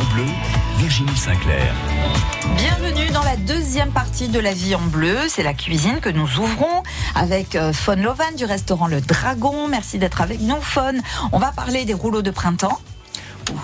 [0.00, 0.24] en bleu,
[0.78, 1.74] Virginie Sinclair.
[2.56, 5.16] Bienvenue dans la deuxième partie de La vie en bleu.
[5.28, 6.82] C'est la cuisine que nous ouvrons
[7.14, 9.68] avec euh, Faune Lovan du restaurant Le Dragon.
[9.68, 11.02] Merci d'être avec nous, Faune.
[11.32, 12.78] On va parler des rouleaux de printemps.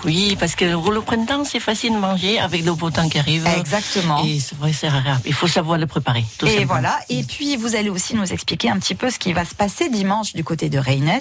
[0.05, 3.45] Oui, parce que le printemps, c'est facile de manger avec le beau temps qui arrive.
[3.57, 4.23] Exactement.
[4.25, 5.21] Et c'est vrai, c'est agréable.
[5.25, 6.23] Il faut savoir le préparer.
[6.37, 6.67] Tout Et simplement.
[6.73, 6.99] voilà.
[7.09, 9.89] Et puis, vous allez aussi nous expliquer un petit peu ce qui va se passer
[9.89, 11.19] dimanche du côté de Reynes,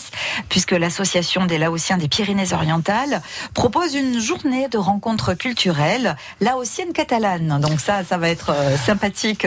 [0.48, 3.22] puisque l'association des Laotiens des Pyrénées-Orientales
[3.54, 7.58] propose une journée de rencontres culturelles laotiennes catalanes.
[7.60, 9.46] Donc ça, ça va être euh, sympathique.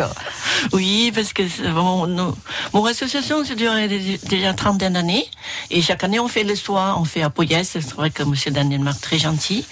[0.73, 1.43] Oui, parce que
[1.73, 2.35] bon, nous-
[2.73, 5.25] mon association, c'est duré dé- déjà trentaine d'années.
[5.71, 7.67] Et chaque année, on fait le soir, on fait à Poyès.
[7.69, 9.65] C'est vrai que monsieur Daniel Marc, très gentil.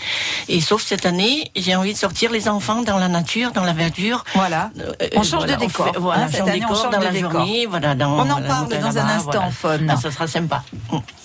[0.49, 3.73] Et sauf cette année, j'ai envie de sortir les enfants dans la nature, dans la
[3.73, 4.23] verdure.
[4.33, 4.71] Voilà.
[4.79, 6.91] Euh, On change de décor, fait- voilà, hein, cette change de année, on décor change
[6.93, 7.31] dans de la décor.
[7.33, 9.51] journée, voilà, dans, On en voilà, parle dans un instant, voilà.
[9.51, 9.89] Faune.
[9.93, 10.63] Ah, ça sera sympa.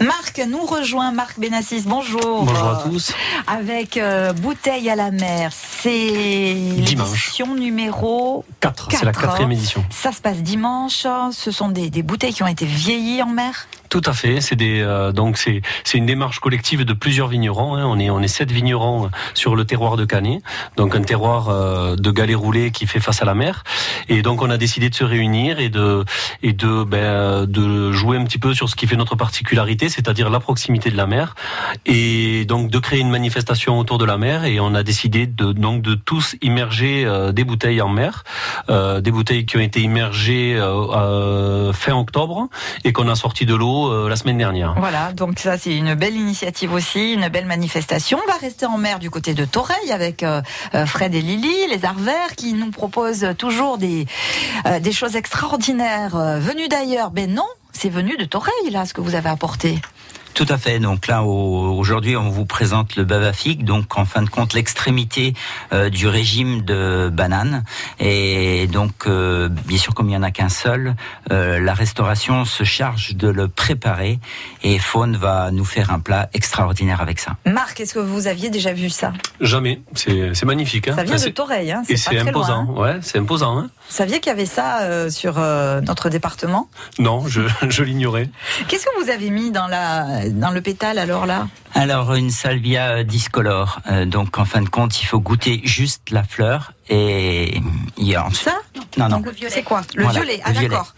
[0.01, 2.45] Marc nous rejoint, Marc Benassis, bonjour.
[2.45, 3.13] Bonjour à tous.
[3.47, 7.09] Avec euh, Bouteille à la mer, c'est Dimanche.
[7.09, 9.55] l'édition numéro 4, c'est la Quatre, quatrième hein.
[9.55, 9.85] édition.
[9.91, 11.07] Ça se passe dimanche.
[11.33, 13.67] Ce sont des, des bouteilles qui ont été vieillies en mer.
[13.93, 14.41] Tout à fait.
[14.41, 17.77] C'est des euh, donc c'est c'est une démarche collective de plusieurs vignerons.
[17.77, 17.85] hein.
[17.85, 20.43] On est on est sept vignerons sur le terroir de Canet,
[20.79, 23.65] donc un terroir euh, de galets roulés qui fait face à la mer.
[24.09, 26.07] Et donc on a décidé de se réunir et de
[26.43, 30.31] et de ben, de jouer un petit peu sur ce qui fait notre particularité, c'est-à-dire
[30.31, 31.35] la proximité de la mer,
[31.85, 34.47] et donc de créer une manifestation autour de la mer.
[34.47, 38.25] Et on a décidé de donc de tous immerger euh, des bouteilles en mer,
[38.71, 42.49] euh, des bouteilles qui ont été immergées euh, euh, fin octobre
[42.85, 44.75] et qu'on a sorti de l'eau euh, la semaine dernière.
[44.79, 48.19] Voilà, donc ça c'est une belle initiative aussi, une belle manifestation.
[48.23, 50.43] On va rester en mer du côté de Toreil avec euh,
[50.75, 54.07] euh, Fred et Lily, les arts verts, qui nous proposent toujours des,
[54.81, 57.11] des choses extraordinaires venues d'ailleurs.
[57.11, 59.81] Ben non, c'est venu de Toreil là, ce que vous avez apporté.
[60.35, 60.79] Tout à fait.
[60.79, 65.35] Donc là, au- aujourd'hui, on vous présente le bavafik, donc en fin de compte l'extrémité
[65.73, 67.65] euh, du régime de banane.
[68.01, 70.95] Et donc, euh, bien sûr, comme il y en a qu'un seul,
[71.31, 74.19] euh, la restauration se charge de le préparer.
[74.63, 77.37] Et Faune va nous faire un plat extraordinaire avec ça.
[77.47, 79.13] Marc, est-ce que vous aviez déjà vu ça?
[79.41, 79.81] Jamais.
[79.95, 80.89] C'est magnifique.
[80.89, 80.95] Hein.
[80.97, 82.65] Ça vient Enfin, de c'est- Toreil, hein, Et c'est imposant.
[82.65, 82.75] loin.
[82.77, 82.95] hein.
[82.95, 83.59] Ouais, c'est imposant.
[83.59, 83.71] Hein.
[83.89, 86.69] Vous saviez qu'il y avait ça euh, sur euh, notre département?
[86.99, 88.29] Non, je, je l'ignorais.
[88.69, 92.97] Qu'est-ce que vous avez mis dans, la, dans le pétale alors là Alors, une salvia
[92.97, 93.81] euh, discolore.
[93.91, 96.73] Euh, donc, en fin de compte, il faut goûter juste la fleur.
[96.89, 97.61] Et
[97.97, 98.59] il y a Ça
[98.99, 99.23] Non, non.
[99.49, 100.37] C'est quoi Le Voilà, violet.
[100.37, 100.95] le Ah d'accord.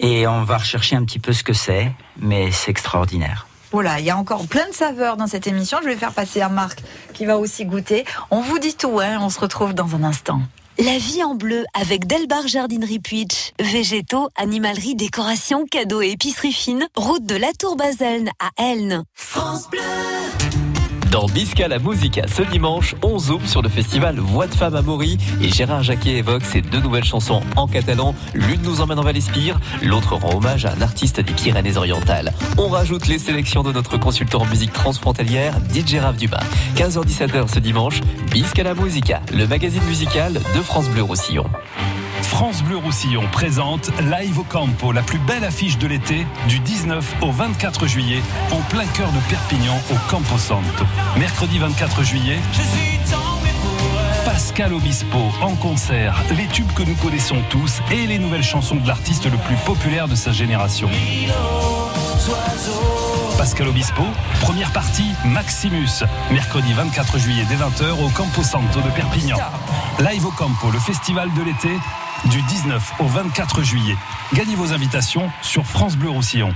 [0.00, 3.46] Et on va rechercher un petit peu ce que c'est, mais c'est extraordinaire.
[3.70, 5.78] Voilà, il y a encore plein de saveurs dans cette émission.
[5.82, 6.82] Je vais faire passer à Marc
[7.14, 8.04] qui va aussi goûter.
[8.30, 9.18] On vous dit tout, hein.
[9.20, 10.42] on se retrouve dans un instant.
[10.78, 13.52] La vie en bleu avec Delbar Jardinerie Puitch.
[13.60, 16.86] Végétaux, animalerie, décoration, cadeaux et épicerie fine.
[16.96, 19.04] Route de la Tour Baselne à Elne.
[21.12, 24.80] Dans Bisca la Musica, ce dimanche, on zoome sur le festival Voix de Femmes à
[24.80, 28.14] Maury et Gérard Jacquet évoque ses deux nouvelles chansons en catalan.
[28.32, 32.32] L'une nous emmène en Val-Espire, l'autre rend hommage à un artiste des Pyrénées-Orientales.
[32.56, 36.44] On rajoute les sélections de notre consultant en musique transfrontalière, DJ Rav Dumas.
[36.76, 41.44] 15h-17h ce dimanche, Bisca la Musica, le magazine musical de France Bleu Roussillon.
[42.32, 47.16] France Bleu Roussillon présente Live au Campo, la plus belle affiche de l'été, du 19
[47.20, 50.84] au 24 juillet, en plein cœur de Perpignan, au Campo Santo.
[51.18, 52.38] Mercredi 24 juillet,
[54.24, 58.88] Pascal Obispo en concert, les tubes que nous connaissons tous et les nouvelles chansons de
[58.88, 60.88] l'artiste le plus populaire de sa génération.
[63.36, 64.02] Pascal Obispo,
[64.40, 69.36] première partie Maximus, mercredi 24 juillet dès 20h au Campo Santo de Perpignan.
[69.98, 71.70] Live au Campo, le festival de l'été,
[72.30, 73.96] du 19 au 24 juillet.
[74.34, 76.54] Gagnez vos invitations sur France Bleu Roussillon.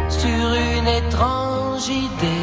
[0.08, 2.43] sur une étrange idée.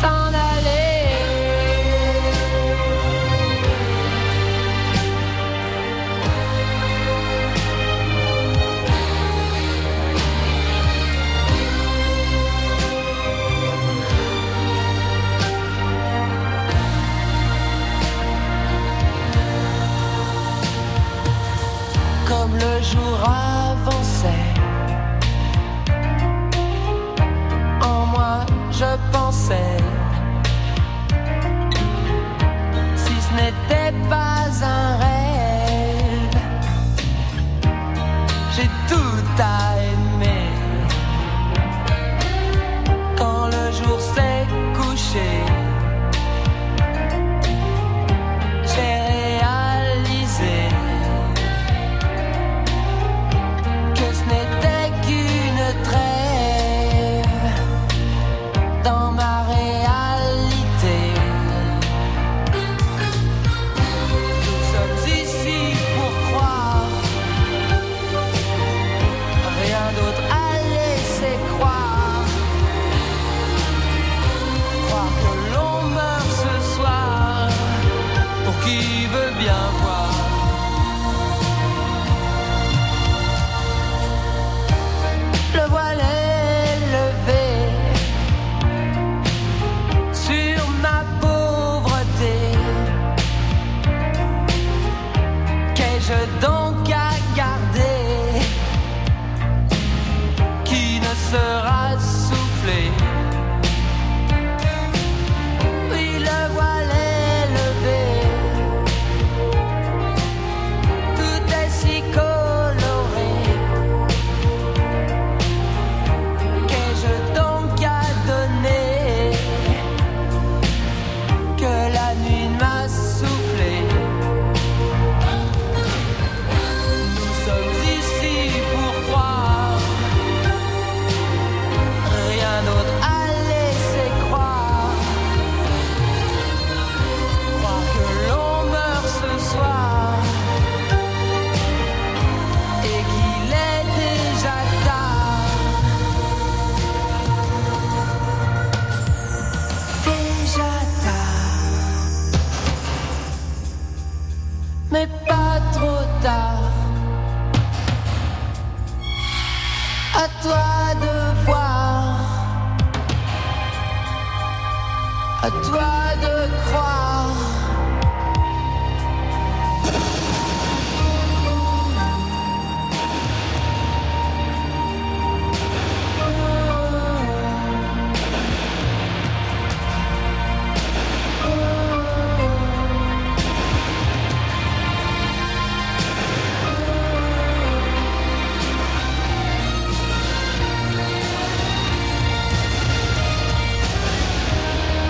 [0.00, 0.55] s'en.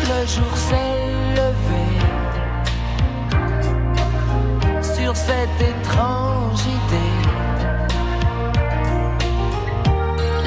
[0.08, 1.02] Le jour s'est
[1.34, 1.86] levé
[4.80, 7.22] sur cette étrange idée.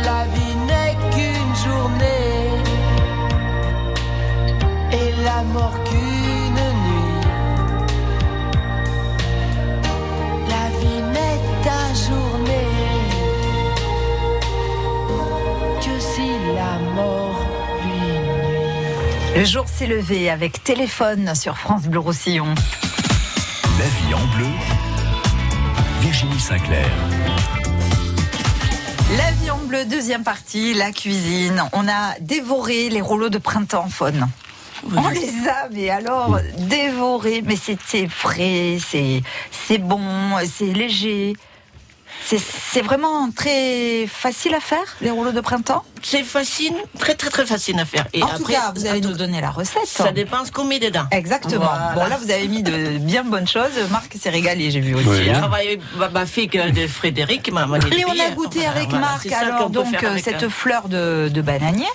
[0.05, 2.51] La vie n'est qu'une journée
[4.93, 5.68] et la mort
[19.39, 22.53] Le jour s'est levé avec téléphone sur France Bleu Roussillon.
[23.79, 24.49] La vie en bleu.
[26.01, 26.85] Virginie Sinclair.
[29.15, 31.63] La vie en bleu, deuxième partie, la cuisine.
[31.71, 34.27] On a dévoré les rouleaux de printemps faune.
[34.93, 37.41] On les a, mais alors, dévorés.
[37.41, 41.33] Mais c'est c'est frais, c'est c'est bon, c'est léger.
[42.29, 42.37] C'est-
[42.71, 45.83] C'est vraiment très facile à faire, les rouleaux de printemps?
[46.03, 48.05] C'est facile, très très très facile à faire.
[48.13, 49.87] Et En après, tout cas, vous allez nous donner la recette.
[49.87, 51.05] ça dépend ce qu'on met dedans.
[51.11, 51.65] Exactement.
[51.65, 51.91] Voilà.
[51.95, 53.71] Bon, là, vous avez mis de bien bonnes choses.
[53.89, 55.23] Marc s'est régalé, j'ai vu aussi.
[55.23, 55.39] J'ai hein.
[55.39, 57.63] travaillé avec ma fille que de Frédéric, ma
[57.97, 61.29] Et on a goûté avec voilà, Marc alors donc euh, avec cette un- fleur de,
[61.33, 61.87] de bananier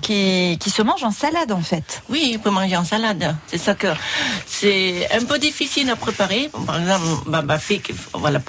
[0.00, 2.02] qui, qui se mange en salade en fait.
[2.08, 3.36] Oui, on peut manger en salade.
[3.46, 3.88] C'est ça que
[4.46, 6.50] c'est un peu difficile à préparer.
[6.66, 7.82] Par exemple, ma, ma fille,
[8.14, 8.40] voilà,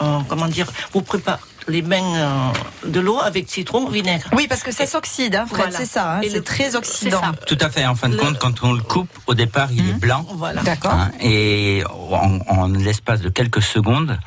[0.00, 4.24] euh, comment dire, vous préparez les bains euh, de l'eau avec citron, vinaigre.
[4.32, 5.76] Oui, parce que ça s'oxyde, hein, Fred, Voilà.
[5.78, 6.14] c'est ça.
[6.16, 7.20] hein, Et c'est très oxydant.
[7.46, 7.86] Tout à fait.
[7.86, 10.26] En fin de compte, quand on le coupe, au départ, il est blanc.
[10.34, 10.62] Voilà.
[10.62, 10.90] D'accord.
[10.92, 14.18] Hein, et en, en l'espace de quelques secondes,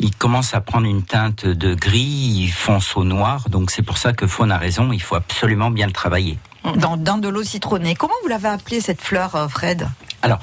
[0.00, 2.00] il commence à prendre une teinte de gris,
[2.44, 3.48] il fonce au noir.
[3.48, 6.38] Donc c'est pour ça que Faune a raison, il faut absolument bien le travailler.
[6.76, 7.94] Dans, dans de l'eau citronnée.
[7.96, 9.88] Comment vous l'avez appelée cette fleur, euh, Fred?
[10.20, 10.38] Alors,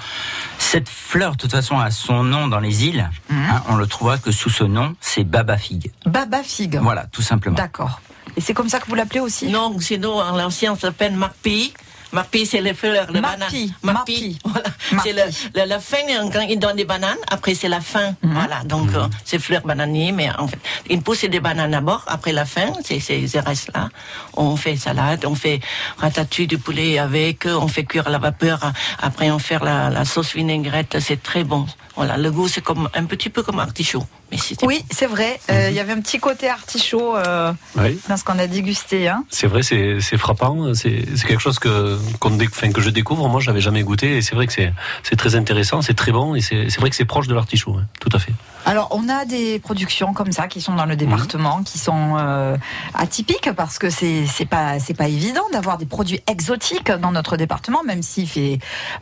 [0.70, 3.10] cette fleur, de toute façon, a son nom dans les îles.
[3.32, 5.92] hein, on le trouvera que sous ce nom, c'est Baba Figue.
[6.06, 6.78] Baba figue.
[6.80, 7.56] Voilà, tout simplement.
[7.56, 8.02] D'accord.
[8.38, 9.48] Et c'est comme ça que vous l'appelez aussi?
[9.48, 11.74] Non, sinon, en l'ancien, s'appelle marpi.
[12.12, 13.39] Marpi, c'est les fleurs de Marpi,
[13.84, 13.96] banane.
[13.96, 14.39] marpi.
[14.44, 14.70] Voilà.
[15.04, 15.98] C'est le- la, la fin,
[16.34, 18.16] quand ils donnent des bananes, après c'est la fin.
[18.24, 18.63] Voilà.
[18.66, 22.46] Donc, euh, c'est fleurs bananiers, mais en fait, ils poussent des bananes d'abord, après la
[22.46, 23.89] fin, c'est c'est- ces restes-là.
[24.36, 25.60] On fait salade, on fait
[25.98, 28.60] ratatouille du poulet avec, euh, on fait cuire à la vapeur,
[29.00, 31.66] après on fait la, la sauce vinaigrette, c'est très bon.
[31.96, 34.06] Voilà, le goût, c'est comme, un petit peu comme artichaut.
[34.32, 35.40] Mais Oui, c'est vrai.
[35.50, 38.00] Euh, Il y avait un petit côté artichaut euh, Oui.
[38.08, 39.08] dans ce qu'on a dégusté.
[39.08, 39.24] Hein.
[39.30, 40.74] C'est vrai, c'est frappant.
[40.74, 43.28] C'est quelque chose que, qu'on dé- enfin, que je découvre.
[43.28, 44.18] Moi, j'avais jamais goûté.
[44.18, 46.36] Et c'est vrai que c'est très intéressant, c'est très bon.
[46.36, 47.76] Et c'est vrai que c'est proche de l'artichaut.
[47.80, 47.86] hein.
[48.00, 48.34] Tout à fait.
[48.66, 52.58] Alors, on a des productions comme ça qui sont dans le département, qui sont euh,
[52.94, 57.84] atypiques parce que c'est pas c'est pas évident d'avoir des produits exotiques dans notre département,
[57.84, 58.60] même s'il fait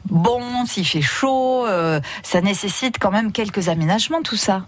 [0.10, 1.66] bon, s'il fait chaud,
[2.24, 4.66] ça nécessite quand même quelques aménagements tout ça.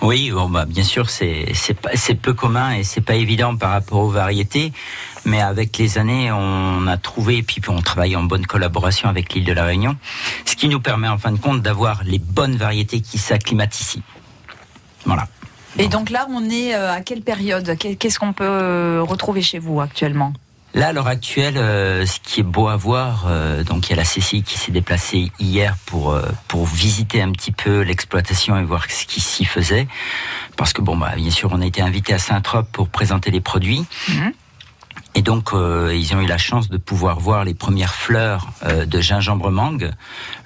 [0.00, 1.52] Oui, bon, bah, bien sûr, c'est
[2.20, 4.72] peu commun et c'est pas évident par rapport aux variétés,
[5.24, 9.32] mais avec les années, on a trouvé et puis on travaille en bonne collaboration avec
[9.34, 9.96] l'île de la Réunion,
[10.44, 14.02] ce qui nous permet en fin de compte d'avoir les bonnes variétés qui s'acclimatent ici.
[15.04, 15.28] Voilà.
[15.78, 17.76] Et donc là, on est euh, à quelle période?
[17.78, 20.32] Qu'est- Qu'est-ce qu'on peut euh, retrouver chez vous actuellement?
[20.74, 23.92] Là, à l'heure actuelle, euh, ce qui est beau à voir, euh, donc il y
[23.92, 28.58] a la CCI qui s'est déplacée hier pour euh, pour visiter un petit peu l'exploitation
[28.58, 29.86] et voir ce qui s'y faisait,
[30.56, 33.40] parce que bon, bah bien sûr, on a été invité à Saint-Trope pour présenter les
[33.40, 33.84] produits.
[35.14, 38.86] Et donc, euh, ils ont eu la chance de pouvoir voir les premières fleurs euh,
[38.86, 39.90] de gingembre mangue,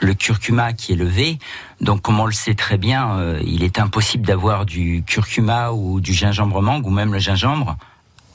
[0.01, 1.39] le curcuma qui est levé.
[1.81, 6.01] Donc, comme on le sait très bien, euh, il est impossible d'avoir du curcuma ou
[6.01, 7.77] du gingembre mangue ou même le gingembre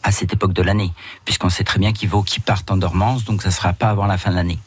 [0.03, 0.91] à cette époque de l'année,
[1.25, 4.05] puisqu'on sait très bien qu'il vaut qu'il parte en dormance, donc ça sera pas avant
[4.05, 4.59] la fin de l'année.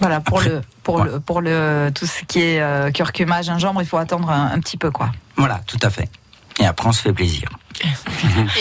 [0.00, 1.12] Voilà, pour Après, le pour voilà.
[1.12, 4.58] le pour le tout ce qui est euh, curcuma, gingembre, il faut attendre un, un
[4.60, 5.10] petit peu quoi.
[5.36, 6.08] Voilà, tout à fait.
[6.58, 7.48] Et après, on se fait plaisir.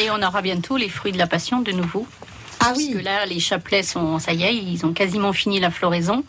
[0.02, 2.08] Et on aura bientôt les fruits de la passion de nouveau.
[2.60, 2.90] Ah oui.
[2.92, 6.24] Parce que là, les chapelets sont, ça y est, ils ont quasiment fini la floraison.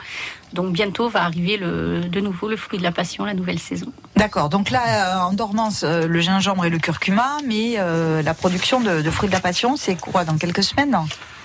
[0.53, 3.93] Donc bientôt va arriver le, de nouveau le fruit de la passion, la nouvelle saison.
[4.17, 4.49] D'accord.
[4.49, 8.81] Donc là, euh, en dormance, euh, le gingembre et le curcuma, mais euh, la production
[8.81, 10.97] de, de fruits de la passion, c'est quoi dans quelques semaines?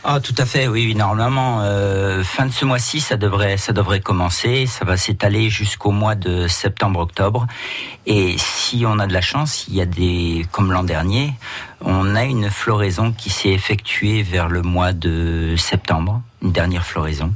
[0.08, 3.74] Ah, tout à fait, oui, oui, normalement, euh, fin de ce mois-ci, ça devrait, ça
[3.74, 4.68] devrait commencer.
[4.68, 7.48] Ça va s'étaler jusqu'au mois de septembre-octobre.
[8.06, 11.34] Et si on a de la chance, il y a des, comme l'an dernier,
[11.82, 17.34] on a une floraison qui s'est effectuée vers le mois de septembre, une dernière floraison.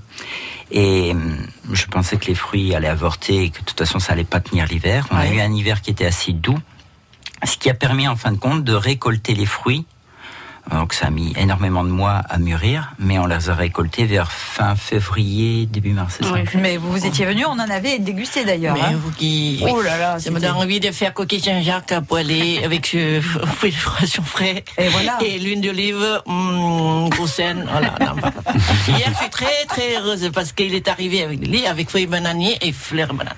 [0.72, 1.38] Et hum,
[1.72, 4.40] je pensais que les fruits allaient avorter et que de toute façon ça allait pas
[4.40, 5.08] tenir l'hiver.
[5.12, 6.60] On a eu un hiver qui était assez doux,
[7.44, 9.86] ce qui a permis en fin de compte de récolter les fruits.
[10.72, 14.32] Donc ça a mis énormément de mois à mûrir, mais on les a récoltés vers
[14.32, 18.76] fin février, début mars, ça Mais vous, vous étiez venu, on en avait dégusté d'ailleurs.
[18.76, 19.00] Mais hein.
[19.02, 19.64] vous qui...
[19.68, 23.22] Oh là là, Ça me donne envie de faire coquille Saint-Jacques à poêler avec ce
[23.22, 24.64] fruit de frais.
[24.78, 25.18] Et voilà.
[25.26, 27.66] Et l'huile d'olive, hum, grossène.
[27.70, 27.96] Voilà.
[28.88, 32.58] Hier, je suis très, très heureuse parce qu'il est arrivé avec lui, avec feuilles bananiers
[32.62, 33.34] et fleurs banane.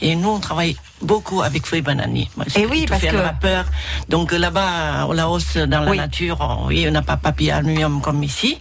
[0.00, 2.28] Et nous, on travaille beaucoup avec feuilles bananiers.
[2.36, 3.64] Parce Et oui, parce que- la vapeur.
[4.08, 5.96] Donc là-bas, au Laos, dans la Oui.
[5.96, 8.60] nature, on oui, on n'a pas papier aluminium comme ici.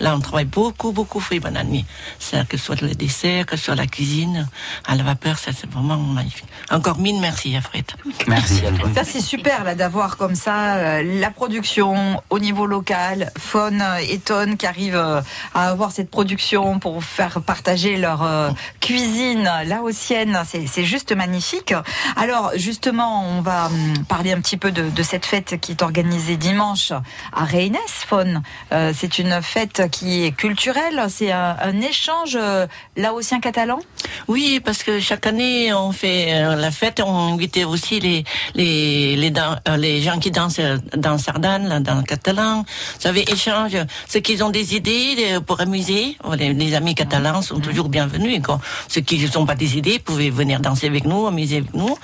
[0.00, 1.84] Là, on travaille beaucoup, beaucoup feuilles bananiers.
[2.18, 4.48] C'est que ce soit le dessert, que ce soit la cuisine,
[4.86, 6.46] à la vapeur, ça c'est vraiment magnifique.
[6.70, 7.84] Encore mille merci, Alfred.
[8.26, 8.90] Merci à toi.
[8.94, 14.18] Ça c'est super là d'avoir comme ça euh, la production au niveau local, Faune et
[14.18, 15.20] Tonne qui arrivent euh,
[15.54, 21.74] à avoir cette production pour faire partager leur euh, cuisine laotienne, c'est c'est juste magnifique.
[22.16, 25.82] Alors justement, on va hum, parler un petit peu de, de cette fête qui est
[25.82, 26.92] organisée dimanche
[27.32, 28.42] à Reynes, Faune.
[28.72, 31.04] Euh, c'est une fête fête qui est culturelle.
[31.08, 32.66] C'est un, un échange euh,
[32.96, 33.80] laotien catalan.
[34.28, 39.16] Oui, parce que chaque année on fait euh, la fête, on invitait aussi les les
[39.16, 39.32] les,
[39.68, 40.60] euh, les gens qui dansent
[40.96, 42.62] dans Sardane, dans le catalan.
[42.62, 43.76] Vous savez, échange.
[44.08, 48.42] Ceux qui ont des idées pour amuser, oh, les, les amis catalans sont toujours bienvenus.
[48.42, 48.60] Quoi.
[48.88, 51.96] Ceux qui n'ont pas des idées pouvaient venir danser avec nous, amuser avec nous.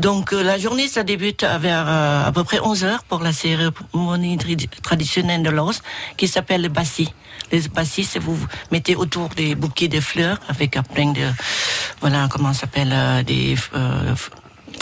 [0.00, 3.34] Donc euh, la journée, ça débute vers euh, à peu près 11 heures pour la
[3.34, 4.38] cérémonie
[4.82, 5.82] traditionnelle de l'os
[6.16, 7.12] qui s'appelle le bassi.
[7.52, 8.38] Les bassis, c'est vous
[8.70, 11.26] mettez autour des bouquets de fleurs avec plein de
[12.00, 13.56] voilà comment ça s'appelle euh, des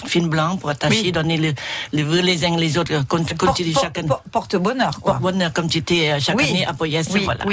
[0.04, 1.52] f- fils blancs pour attacher, donner le,
[1.92, 4.08] le vœu les uns les autres, comme, comme tu dis Por- chaque année.
[4.08, 5.14] por- Porte-bonheur, quoi.
[5.14, 6.48] Porte-bonheur, comme tu étais euh, chaque Oui.
[6.50, 7.44] année à Poyès, Oui, voilà.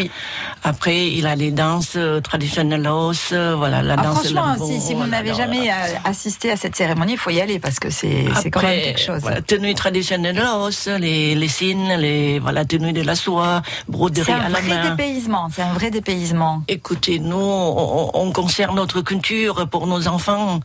[0.63, 4.81] Après, il a les danses euh, traditionnelles os, euh, voilà, la Ah, danse franchement, si,
[4.81, 5.69] si vous n'avez jamais
[6.03, 8.99] assisté à cette cérémonie, il faut y aller parce que c'est c'est quand même quelque
[9.01, 9.21] chose.
[9.21, 14.31] Voilà, tenue traditionnelle os, les, les signes, les, voilà, tenue de la soie, broderie C'est
[14.33, 14.89] un à la vrai main.
[14.91, 15.47] dépaysement.
[15.53, 16.63] C'est un vrai dépaysement.
[16.67, 20.59] Écoutez, nous, on, on conserve notre culture pour nos enfants,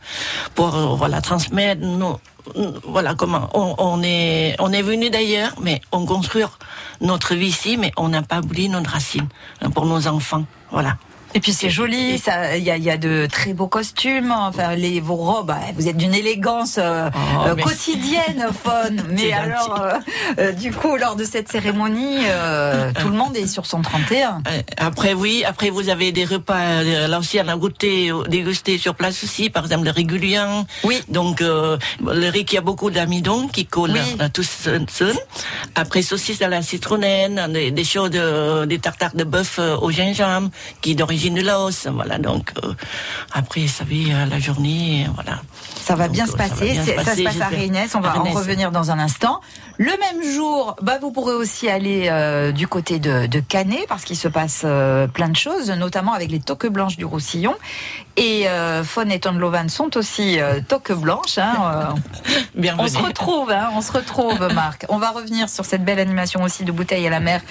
[0.55, 1.70] pour voilà transmettre.
[1.75, 2.19] Nos,
[2.85, 6.43] voilà comment on, est on venu d'ailleurs, mais on construit
[6.99, 9.27] notre vie ici, mais on n'a pas oublié notre racine
[9.61, 10.45] hein, pour nos enfants.
[10.71, 10.97] Voilà.
[11.33, 14.31] Et puis c'est joli, ça, il y a, il y a de très beaux costumes.
[14.37, 19.01] Enfin, les vos robes, ah, vous êtes d'une élégance euh, Oh, euh, mais- quotidienne, Faune.
[19.11, 19.81] Mais alors,
[20.39, 24.41] euh, du coup, lors de cette cérémonie, euh, tout le monde est sur son 31.
[24.47, 28.95] Euh, Après, oui, après, vous avez des repas, là aussi, on a goûté, dégusté sur
[28.95, 30.31] place aussi, par exemple, le régulier.
[30.83, 31.01] Oui.
[31.07, 34.15] Donc, le riz qui a beaucoup d'amidon, qui colle Oui.
[34.19, 34.43] à tout.
[35.75, 40.49] Après, saucisse à la citronnelle, des, des choses, de- des tartares de bœuf au gingembre,
[40.81, 41.87] qui est d'origine de Laos.
[41.87, 42.73] Voilà, donc, euh,
[43.31, 45.41] après, vous savez, euh, la journée, voilà.
[45.81, 46.75] Ça va Donc, bien se passer.
[46.75, 47.47] Ça se passe à.
[47.47, 47.93] Rénès.
[47.95, 49.41] On va À en revenir dans un instant.
[49.83, 54.03] Le même jour, bah, vous pourrez aussi aller euh, du côté de, de Canet parce
[54.03, 57.55] qu'il se passe euh, plein de choses, notamment avec les toques blanches du Roussillon.
[58.15, 61.39] Et euh, Faune et Tonlovan sont aussi euh, toques blanches.
[61.39, 61.95] hein,
[62.53, 62.83] Bienvenue.
[62.85, 64.85] on se retrouve, hein, on se retrouve, Marc.
[64.89, 67.41] On va revenir sur cette belle animation aussi de bouteilles à la mer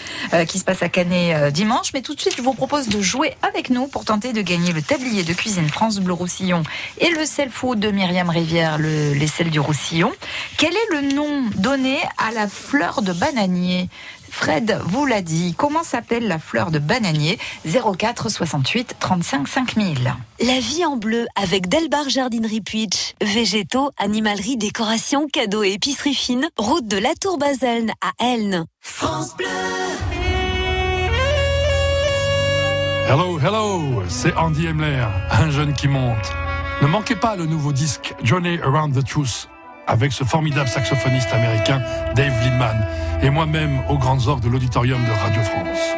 [0.46, 1.88] qui se passe à Canet dimanche.
[1.94, 4.72] Mais tout de suite, je vous propose de jouer avec nous pour tenter de gagner
[4.72, 6.62] le tablier de cuisine France Bleu Roussillon
[6.98, 10.12] et le sel food de Myriam Rivière, le, les sels du Roussillon.
[10.58, 13.88] Quel est le nom donné à la fleur de bananier
[14.30, 15.54] Fred vous l'a dit.
[15.56, 17.38] Comment s'appelle la fleur de bananier?
[17.66, 20.14] 04 68 35 5000.
[20.40, 23.14] La vie en bleu avec Delbar Jardinerie Puitch.
[23.20, 26.48] Végétaux, animalerie, décoration, cadeaux et épicerie fine.
[26.56, 28.66] Route de la Tour Baselne à Elne.
[28.80, 29.46] France Bleu.
[33.08, 36.32] Hello, hello, c'est Andy Emler, un jeune qui monte.
[36.80, 39.49] Ne manquez pas le nouveau disque Journey Around the Truth
[39.90, 41.82] avec ce formidable saxophoniste américain
[42.14, 42.86] Dave Lindman
[43.22, 45.94] et moi-même aux grandes orgues de l'auditorium de Radio France.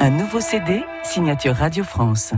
[0.00, 2.34] Un nouveau CD, signature Radio France.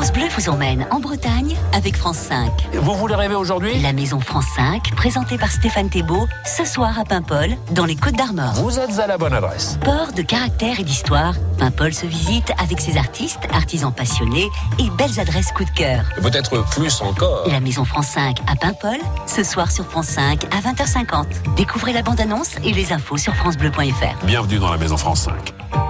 [0.00, 2.50] France Bleu vous emmène en Bretagne avec France 5.
[2.72, 3.78] Vous voulez rêver aujourd'hui?
[3.82, 8.14] La maison France 5, présentée par Stéphane Thébault, ce soir à Paimpol, dans les Côtes
[8.14, 8.54] d'Armor.
[8.54, 9.78] Vous êtes à la bonne adresse.
[9.84, 15.20] Port de caractère et d'histoire, Paimpol se visite avec ses artistes, artisans passionnés et belles
[15.20, 16.02] adresses coup de cœur.
[16.22, 17.46] Peut-être plus encore.
[17.46, 21.26] La maison France 5 à Paimpol, ce soir sur France 5 à 20h50.
[21.56, 24.24] Découvrez la bande-annonce et les infos sur francebleu.fr.
[24.24, 25.89] Bienvenue dans la maison France 5.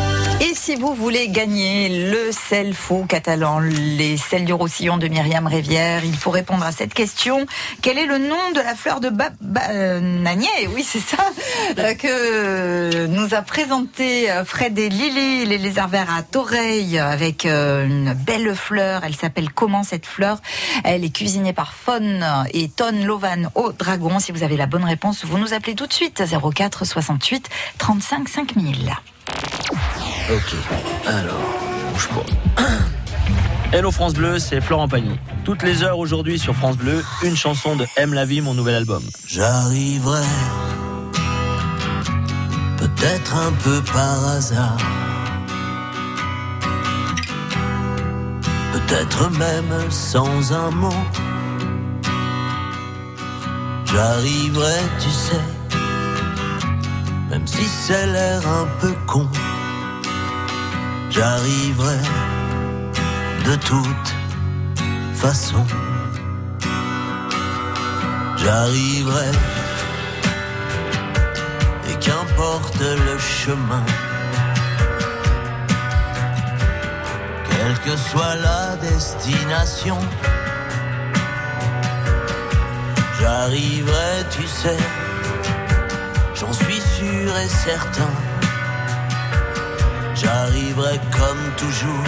[0.43, 5.45] Et si vous voulez gagner le sel faux catalan, les sels du Roussillon de Myriam
[5.45, 7.45] Rivière, il faut répondre à cette question.
[7.83, 10.25] Quel est le nom de la fleur de ba- ba- euh,
[10.73, 11.17] Oui, c'est ça
[11.77, 18.13] euh, que nous a présenté euh, Fred et Lily, les lézards à Toreil, avec une
[18.13, 19.03] belle fleur.
[19.05, 20.41] Elle s'appelle comment cette fleur?
[20.83, 24.17] Elle est cuisinée par Faune et Ton Lovan au Dragon.
[24.17, 26.23] Si vous avez la bonne réponse, vous nous appelez tout de suite
[26.55, 28.91] 04 68 35 5000.
[30.29, 30.55] Ok,
[31.07, 31.33] alors,
[31.91, 32.63] bouge pas.
[33.73, 35.19] Hello France Bleu, c'est Florent Pagny.
[35.43, 38.75] Toutes les heures aujourd'hui sur France Bleu, une chanson de M la vie, mon nouvel
[38.75, 39.03] album.
[39.27, 40.21] J'arriverai
[42.77, 44.77] peut-être un peu par hasard,
[48.73, 50.93] peut-être même sans un mot.
[53.85, 55.41] J'arriverai, tu sais,
[57.29, 59.27] même si c'est l'air un peu con.
[61.11, 61.97] J'arriverai
[63.45, 64.13] de toute
[65.13, 65.65] façon.
[68.37, 69.31] J'arriverai
[71.89, 73.83] et qu'importe le chemin,
[77.49, 79.97] quelle que soit la destination,
[83.19, 84.77] j'arriverai, tu sais,
[86.35, 88.30] j'en suis sûr et certain.
[90.21, 92.05] J'arriverai comme toujours,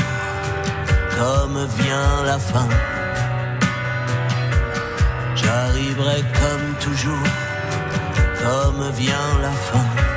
[1.18, 2.70] comme vient la fin.
[5.36, 7.28] J'arriverai comme toujours,
[8.44, 10.13] comme vient la fin.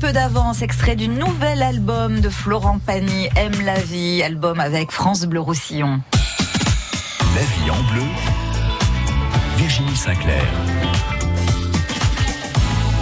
[0.00, 5.26] Peu d'avance, extrait du nouvel album de Florent Pagny, Aime la vie, album avec France
[5.26, 6.00] Bleu Roussillon.
[7.34, 8.02] La vie en bleu,
[9.56, 10.42] Virginie Sinclair.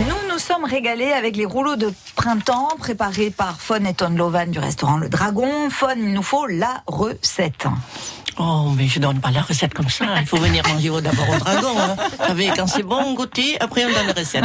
[0.09, 4.51] Nous nous sommes régalés avec les rouleaux de printemps préparés par Fon et Ton Lovan
[4.51, 5.71] du restaurant Le Dragon.
[5.71, 7.67] Fon, il nous faut la recette.
[8.41, 10.05] Oh, mais je donne pas la recette comme ça.
[10.21, 11.77] Il faut venir manger d'abord au dragon.
[11.77, 11.97] Hein.
[12.19, 14.45] Vous savez, quand c'est bon, goûter, après on donne la recette.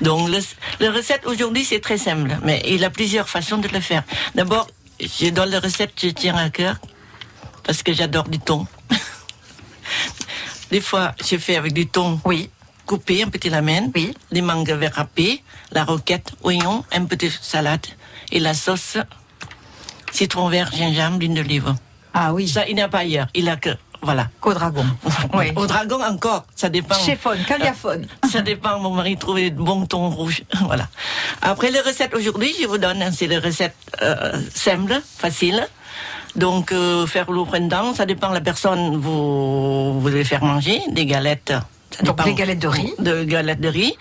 [0.00, 0.38] Donc, le,
[0.80, 2.38] la recette aujourd'hui, c'est très simple.
[2.42, 4.02] Mais il a plusieurs façons de le faire.
[4.34, 4.66] D'abord,
[4.98, 6.76] je donne la recette, je tiens à cœur.
[7.64, 8.66] Parce que j'adore du thon.
[10.70, 12.18] des fois, je fais avec du thon.
[12.24, 12.48] Oui.
[12.86, 13.90] Coupé, un petit lamine.
[13.94, 14.14] Oui.
[14.30, 17.84] Les mangues verts râpées, la roquette, oignon, un petit salade
[18.32, 18.96] et la sauce
[20.12, 21.74] citron vert, gingembre, l'huile d'olive.
[22.18, 22.48] Ah oui.
[22.48, 23.26] Ça, il n'y a pas ailleurs.
[23.34, 24.28] Il a que, voilà.
[24.40, 24.84] Qu'au dragon.
[25.34, 25.52] Oui.
[25.56, 26.94] Au dragon encore, ça dépend.
[26.94, 28.06] Cheffonne, caliaphone.
[28.32, 30.42] Ça dépend, mon mari trouvait de bons tons rouges.
[30.66, 30.88] Voilà.
[31.42, 35.66] Après, les recettes aujourd'hui, je vous donne, hein, c'est les recettes euh, simples, faciles.
[36.36, 40.80] Donc, euh, faire l'eau printemps, ça dépend de la personne vous, vous allez faire manger.
[40.90, 41.52] Des galettes.
[41.90, 42.92] ça Donc, dépend des galettes de riz.
[42.98, 43.94] De galettes de riz.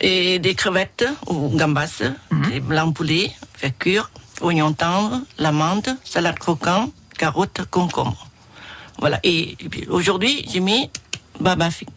[0.00, 2.50] Et des crevettes ou gambas, Mhm.
[2.50, 8.26] des blancs poulets, faire cuire, oignons tendres, l'amande, salade croquante, carottes, concombre.
[8.98, 9.18] Voilà.
[9.22, 9.56] Et,
[9.88, 10.90] aujourd'hui, j'ai mis
[11.40, 11.88] baba figue.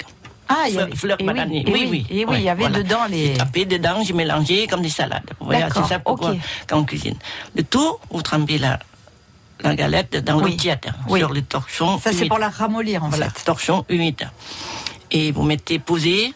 [0.49, 1.63] Ah, il y avait- fleur et oui, bananier.
[1.67, 2.17] et Oui, oui, oui.
[2.21, 2.77] et oui, il y avait voilà.
[2.81, 5.29] dedans les- J'ai tapé dedans, j'ai mélangé comme des salades.
[5.41, 6.37] Voilà, c'est ça pourquoi ok.
[6.67, 7.15] quand on cuisine.
[7.55, 8.79] Le tout, vous trempez la,
[9.59, 11.19] la galette dans l'eau tiède, hein, Oui.
[11.19, 11.99] sur le torchon.
[11.99, 13.43] Ça, c'est pour la ramollir, en Voilà, fait.
[13.43, 14.29] torchon humide.
[15.11, 16.33] Et vous mettez posé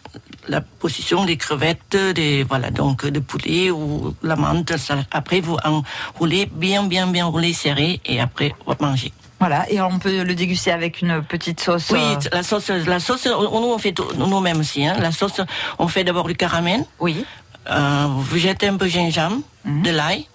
[0.48, 4.76] la position des crevettes, des voilà donc de poulet ou la menthe.
[4.76, 9.12] ça- Après vous enroulez bien bien bien roulé serré et après vous mangez.
[9.38, 11.90] Voilà, et on peut le déguster avec une petite sauce.
[11.90, 14.86] Oui, euh, la sauce, la sauce, on- nous on fait tout- nous-mêmes aussi.
[14.86, 14.94] Hein.
[15.00, 15.40] La sauce,
[15.80, 16.84] on fait d'abord du caramel.
[17.00, 17.24] Oui.
[17.70, 20.26] Euh, vous jetez un peu de gingembre, de l'ail,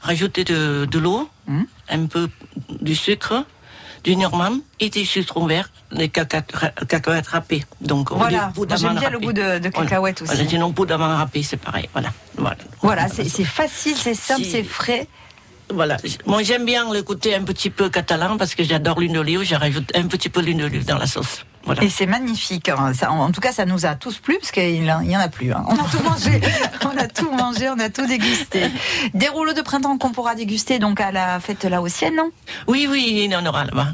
[0.00, 1.28] rajoutez de, de l'eau,
[1.88, 2.28] un peu
[2.80, 3.44] du sucre,
[4.08, 7.64] du normand et du citron vert, des cacahuètes râpées.
[7.82, 8.50] Donc, on Voilà.
[8.76, 9.88] j'aime bien le goût de- de Voilà.
[9.90, 10.32] cacahuètes aussi.
[10.34, 11.88] Voilà, sinon, poudre d'amande râpée, c'est pareil.
[11.92, 12.10] Voilà.
[12.38, 12.56] Voilà.
[12.80, 15.06] Voilà, c'est facile, c'est simple, Si- c'est frais.
[15.70, 15.98] Voilà.
[16.24, 19.42] Moi, j'aime bien le côté un petit peu catalan parce que j'adore l'huile d'olive.
[19.42, 21.44] Je rajoute un petit peu d'huile d'olive dans la sauce.
[21.68, 21.82] Voilà.
[21.84, 22.70] Et c'est magnifique.
[22.70, 22.92] hein.
[22.94, 25.52] Ça, en tout cas, ça nous a tous plu parce qu'il n'y en a plus.
[25.52, 25.64] hein.
[25.68, 26.40] On a tout mangé.
[26.84, 28.70] on a tout mangé, on a tout dégusté.
[29.12, 32.30] Des rouleaux de printemps qu'on pourra déguster donc à la fête laotienne, non?
[32.66, 33.88] Oui, oui, il y en aura là-bas.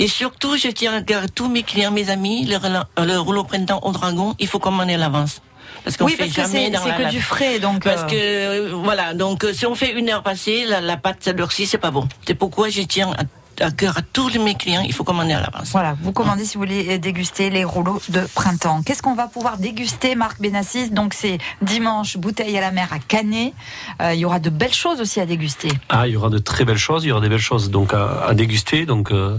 [0.00, 2.58] Et surtout, je tiens à dire tous mes clients, mes amis, le,
[3.04, 5.40] le rouleau printemps au dragon, il faut commander à l'avance.
[5.84, 7.84] Parce qu'on Oui, fait parce que jamais dans c'est la- que la- du frais, donc,
[7.84, 10.96] Parce euh, que euh, voilà, donc euh, si on fait une heure passée, la, la
[10.96, 12.08] pâte s'adoucit, c'est pas bon.
[12.26, 13.22] C'est pourquoi je tiens à,
[13.62, 15.70] à cœur à tous mes clients, il faut commander à l'avance.
[15.72, 18.82] Voilà, vous commandez si vous voulez déguster les rouleaux de printemps.
[18.82, 20.90] Qu'est-ce qu'on va pouvoir déguster, Marc Benassis?
[20.90, 23.52] Donc c'est dimanche, bouteille à la mer à Canet.
[24.00, 25.68] Euh, il y aura de belles choses aussi à déguster.
[25.88, 27.94] Ah, il y aura de très belles choses, il y aura des belles choses donc
[27.94, 29.38] à, à déguster, donc euh,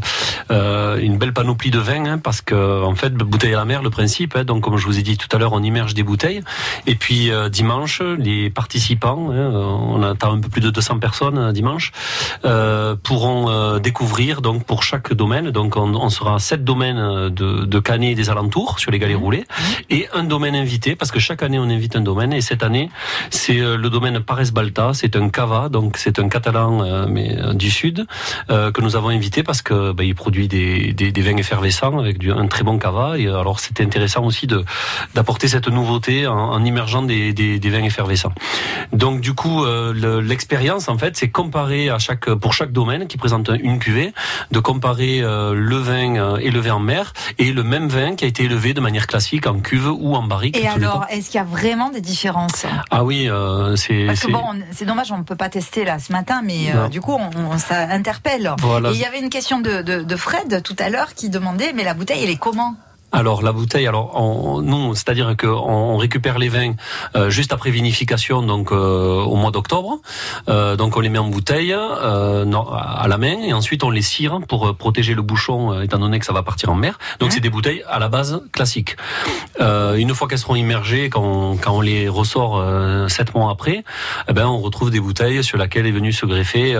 [0.51, 3.81] euh, une belle panoplie de vins, hein, parce que en fait, bouteille à la mer,
[3.81, 6.03] le principe, hein, donc comme je vous ai dit tout à l'heure, on immerge des
[6.03, 6.41] bouteilles,
[6.87, 11.51] et puis euh, dimanche, les participants, hein, on attend un peu plus de 200 personnes
[11.51, 11.91] dimanche,
[12.45, 13.79] euh, pourront euh,
[14.41, 18.15] donc pour chaque domaine, donc on, on sera sept domaines euh, de, de Canet et
[18.15, 19.45] des alentours sur les galets roulés,
[19.89, 22.91] et un domaine invité, parce que chaque année on invite un domaine, et cette année
[23.31, 27.35] c'est euh, le domaine Pares Balta, c'est un cava, donc c'est un catalan euh, mais
[27.37, 28.05] euh, du sud
[28.49, 32.17] que nous avons invité parce que bah, il produit des, des, des vins effervescents avec
[32.19, 33.17] du, un très bon cava.
[33.17, 34.63] Et alors c'était intéressant aussi de
[35.15, 38.33] d'apporter cette nouveauté en, en immergeant des, des, des vins effervescents.
[38.91, 43.17] Donc du coup le- l'expérience en fait c'est comparer à chaque pour chaque domaine qui
[43.17, 44.13] présente une cuvée
[44.51, 48.27] de comparer euh, le vin euh, élevé en mer et le même vin qui a
[48.27, 50.57] été élevé de manière classique en cuve ou en barrique.
[50.57, 52.65] Et alors, est-ce qu'il y a vraiment des différences?
[52.89, 55.85] Ah oui, euh, c'est Parce que bon, on- c'est dommage, on ne peut pas tester
[55.85, 58.51] là ce matin, mais euh, du coup, on, on- ça interpelle.
[58.61, 58.89] Voilà.
[58.89, 61.73] Et il y avait une question de, de, de Fred tout à l'heure qui demandait,
[61.73, 62.75] mais la bouteille, elle est comment?
[63.13, 66.73] Alors la bouteille, alors on, nous, c'est-à-dire que on, récupère les vins
[67.15, 69.99] euh, juste après vinification, donc euh, au mois d'octobre.
[70.49, 73.91] Euh, donc on les met en bouteille euh, non, à la main et ensuite on
[73.91, 76.75] les cire pour euh, protéger le bouchon, euh, étant donné que ça va partir en
[76.75, 76.97] mer.
[77.19, 78.97] Donc c'est des bouteilles à la base classiques.
[79.61, 83.51] Euh, une fois qu'elles seront immergées, quand on, quand on les ressort euh, sept mois
[83.51, 83.83] après,
[84.27, 86.75] eh ben on retrouve des bouteilles sur lesquelles est venu se greffer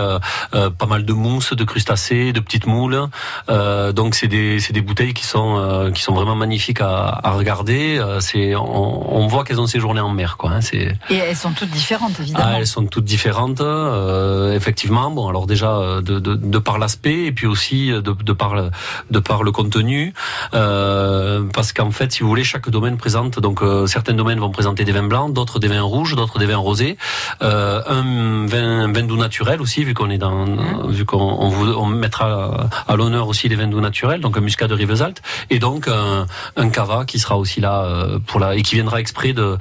[0.52, 3.08] pas mal de mousse, de crustacés, de petites moules.
[3.48, 7.20] Euh, donc c'est des c'est des bouteilles qui sont euh, qui sont vraiment magnifiques à,
[7.22, 7.98] à regarder.
[7.98, 10.50] Euh, c'est on, on voit qu'elles ont séjourné en mer quoi.
[10.52, 10.60] hein.
[10.62, 12.44] c'est Et elles sont toutes différentes, évidemment.
[12.48, 15.10] ah, elles sont toutes différentes, euh, effectivement.
[15.10, 18.54] Bon, alors déjà euh, de, de, de par l'aspect et puis aussi de, de par
[18.54, 18.70] le,
[19.10, 20.14] de par le contenu,
[20.54, 23.38] euh, parce qu'en fait, si vous voulez, chaque domaine présente.
[23.40, 26.46] Donc, euh, certains domaines vont présenter des vins blancs, d'autres des vins rouges, d'autres des
[26.46, 26.96] vins rosés.
[27.40, 30.44] Un vin, un vin doux naturel aussi, vu qu'on est dans,
[30.88, 34.40] vu qu'on on, vous- on mettra à l'honneur aussi les vins doux naturels, donc un
[34.40, 36.13] muscat de Rivesaltes, et donc un,
[36.56, 39.58] un cava qui sera aussi là euh, pour la et qui viendra exprès de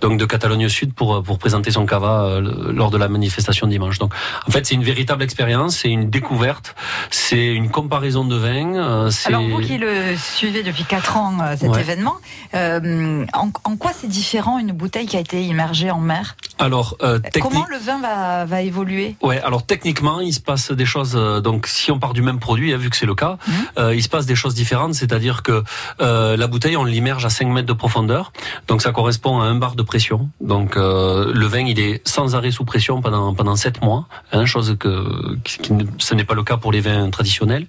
[0.00, 3.98] donc de Catalogne Sud pour pour présenter son cava euh, lors de la manifestation dimanche.
[3.98, 4.12] Donc
[4.46, 6.74] en fait c'est une véritable expérience, c'est une découverte,
[7.10, 8.74] c'est une comparaison de vins.
[8.76, 11.80] euh, Alors vous qui le suivez depuis 4 ans, euh, cet Ouais.
[11.80, 12.16] événement,
[12.54, 16.36] euh, en, en quoi c'est différent une bouteille qui a été immergée en mer?
[16.58, 19.16] Alors, euh, techni- Comment le vin va, va évoluer?
[19.22, 21.14] Ouais, alors techniquement, il se passe des choses.
[21.14, 23.54] euh, donc, si on part du même produit, hein, vu que c'est le cas, Mhm.
[23.78, 24.94] euh, il se passe des choses différentes.
[24.94, 25.62] C'est-à-dire que
[26.00, 28.32] euh, la bouteille, on l'immerge à 5 mètres de profondeur.
[28.68, 30.30] Donc, ça correspond à un bar de pression.
[30.40, 34.06] Donc, euh, le vin, il est sans arrêt sous pression pendant pendant 7 mois.
[34.32, 37.66] Hein, chose que qui, qui ce n'est pas le cas pour les vins traditionnels.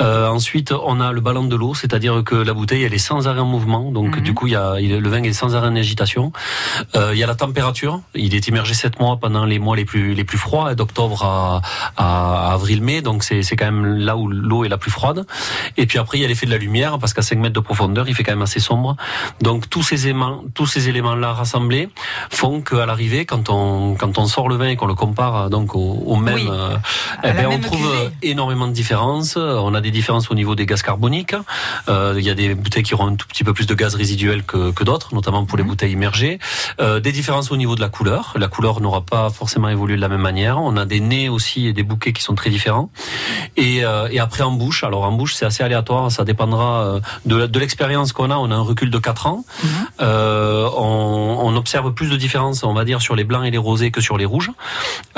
[0.00, 3.26] Euh, ensuite, on a le ballon de l'eau, c'est-à-dire que la bouteille, elle est sans
[3.26, 3.90] arrêt en mouvement.
[3.90, 6.32] Donc, du coup, il y a le vin est sans arrêt en agitation.
[6.94, 8.00] Euh, il y a la température.
[8.20, 11.62] Il est immergé 7 mois pendant les mois les plus les plus froids, d'octobre à,
[11.96, 13.00] à avril-mai.
[13.02, 15.26] Donc c'est c'est quand même là où l'eau est la plus froide.
[15.76, 17.60] Et puis après il y a l'effet de la lumière parce qu'à 5 mètres de
[17.60, 18.96] profondeur, il fait quand même assez sombre.
[19.40, 21.88] Donc tous ces éléments tous ces éléments là rassemblés
[22.30, 25.74] font qu'à l'arrivée, quand on quand on sort le vin et qu'on le compare donc
[25.74, 26.48] au, au même, Oui.
[26.50, 26.76] euh,
[27.24, 28.06] eh ben, on trouve cuvée.
[28.06, 29.36] euh, énormément de différences.
[29.36, 31.34] On a des différences au niveau des gaz carboniques.
[31.88, 33.94] Euh, il y a des bouteilles qui auront un tout petit peu plus de gaz
[33.94, 36.38] résiduel que, que d'autres, notamment pour les bouteilles immergées.
[36.80, 38.09] Euh, des différences au niveau de la couleur.
[38.36, 40.58] La couleur n'aura pas forcément évolué de la même manière.
[40.60, 42.90] On a des nez aussi et des bouquets qui sont très différents.
[43.56, 47.00] Et, euh, et après en bouche, alors en bouche c'est assez aléatoire, ça dépendra euh,
[47.26, 48.36] de, l'expérience qu'on a.
[48.36, 49.44] On a un recul de 4 ans.
[50.00, 53.58] Euh, on, on observe plus de différences, on va dire, sur les blancs et les
[53.58, 54.50] rosés que sur les rouges.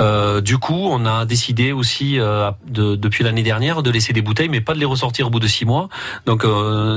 [0.00, 4.48] Euh, du coup, on a décidé aussi de- depuis l'année dernière de laisser des bouteilles,
[4.48, 5.88] mais pas de les ressortir au bout de six mois.
[6.26, 6.44] Donc,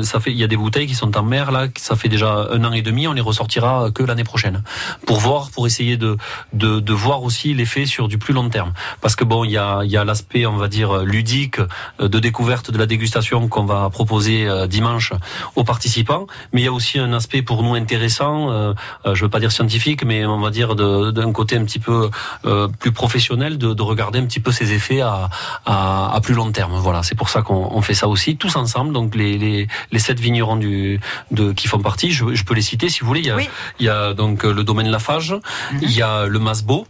[0.04, 2.48] ça fait, il y a des bouteilles qui sont en mer là, ça fait déjà
[2.52, 3.08] un an et demi.
[3.08, 4.64] On les ressortira que l'année prochaine
[5.06, 6.18] pour voir, pour essayer de
[6.54, 8.74] de, de voir aussi l'effet sur du plus long terme.
[9.02, 12.08] Parce que bon, il y a il y a l'aspect, on va dire ludique euh,
[12.08, 15.14] de découverte de la dégustation qu'on va proposer euh, dimanche
[15.56, 18.52] aux participants, mais il y a aussi un aspect pour nous intéressant.
[18.52, 18.74] Euh,
[19.06, 22.10] euh, je veux pas dire scientifique, mais on va dire d'un côté un petit peu
[22.46, 25.30] euh, plus professionnel de, de regarder un petit peu ces effets à,
[25.66, 26.74] à, à plus long terme.
[26.88, 28.94] Voilà, c'est pour ça qu'on on fait ça aussi tous ensemble.
[28.94, 31.00] Donc les les, les sept vignerons du
[31.32, 33.22] de qui font partie, je, je peux les citer si vous voulez.
[33.22, 33.38] Il y a,
[33.80, 35.36] il y a donc le domaine Lafage,
[35.82, 36.86] il y a le Masbeau.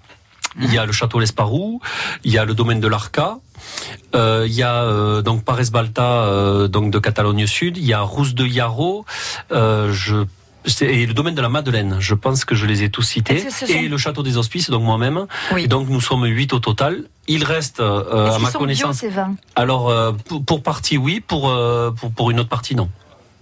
[0.61, 1.81] Il y a le château L'Esparou,
[2.23, 3.39] il y a le domaine de l'Arca,
[4.15, 7.91] euh, il y a euh, donc Pares Balta euh, donc de Catalogne Sud, il y
[7.91, 9.03] a Rousse de Yarro,
[9.51, 10.23] euh, je
[10.81, 13.65] et le domaine de la Madeleine, je pense que je les ai tous cités, sont-
[13.67, 15.27] et le château des Hospices, donc moi-même.
[15.51, 15.63] Oui.
[15.65, 17.03] Et donc nous sommes huit au total.
[17.27, 19.35] Il reste, euh, à ma sont bio connaissance, ces vins?
[19.57, 22.89] Alors euh, pour, pour partie oui, pour, euh, pour pour une autre partie non.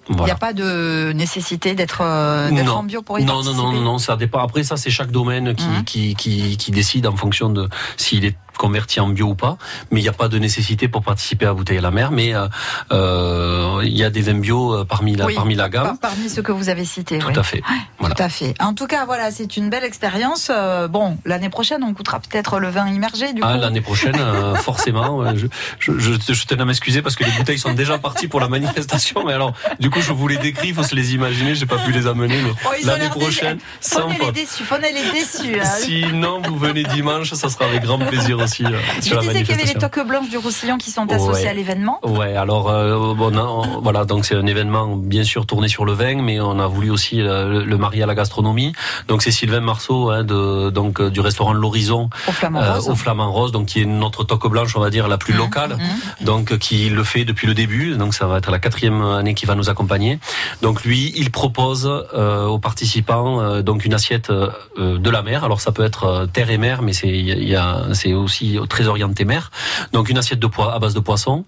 [0.09, 3.63] Il n'y a pas de nécessité d'être euh, en bio pour y non, non, participer
[3.63, 4.39] non, non, non, ça dépend.
[4.39, 5.83] Après, ça, c'est chaque domaine qui, Mhm.
[5.85, 9.57] qui, qui, qui décide en fonction de s'il est converti en bio ou pas.
[9.91, 12.11] Mais il n'y a pas de nécessité pour participer à Bouteille à la mer.
[12.11, 12.47] Mais euh,
[12.91, 15.97] euh, il y a des vins bio euh, parmi la, Oui, parmi la gamme.
[15.99, 17.17] par- Parmi ceux que vous avez cités.
[17.19, 17.37] Tout oui.
[17.37, 17.61] à fait.
[17.99, 18.15] Voilà.
[18.15, 18.53] Tout à fait.
[18.59, 20.51] En tout cas, voilà, c'est une belle expérience.
[20.53, 24.55] Euh, bon, l'année prochaine, on goûtera peut-être le vin immergé, du Ah, l'année prochaine, euh,
[24.69, 25.35] forcément.
[25.35, 25.47] Je,
[25.79, 28.47] je, je, je tenais à m'excuser parce que les bouteilles sont déjà parties pour la
[28.49, 29.23] manifestation.
[29.25, 31.55] Mais alors, du coup, je vous les décris, il faut se les imaginer.
[31.55, 32.37] J'ai pas pu les amener.
[32.41, 34.33] mais Oh, l'année prochaine, sans faute.
[34.33, 35.59] déçus, prenez les déçus.
[35.59, 35.65] hein.
[35.65, 38.65] Sinon, vous venez dimanche, ça sera avec grand plaisir aussi.
[38.65, 41.49] euh, Je disais qu'il y avait les toques blanches du Roussillon qui sont associées Ouais.
[41.49, 41.99] à l'événement.
[42.03, 45.93] Ouais, alors euh, bon, non, voilà, donc c'est un événement bien sûr tourné sur le
[45.93, 48.73] vin, mais on a voulu aussi euh, le, le marier à la gastronomie.
[49.07, 52.89] Donc c'est Sylvain Marceau, hein, de, donc du restaurant L'Horizon Au Flamand Rose.
[52.89, 55.77] Au Flamand Rose, donc qui est notre toque blanche, on va dire la plus locale,
[56.21, 57.95] donc euh, qui le fait depuis le début.
[57.95, 60.19] Donc ça va être la quatrième année qui va nous accompagner.
[60.61, 65.43] Donc lui, il propose euh, aux participants euh, donc une assiette de la mer.
[65.43, 67.83] Alors ça peut être terre et mer, mais c'est il y a- il y a-
[67.93, 68.32] c'est aussi
[68.69, 69.51] très orienté mer.
[69.91, 71.45] Donc une assiette de pois à base de poisson.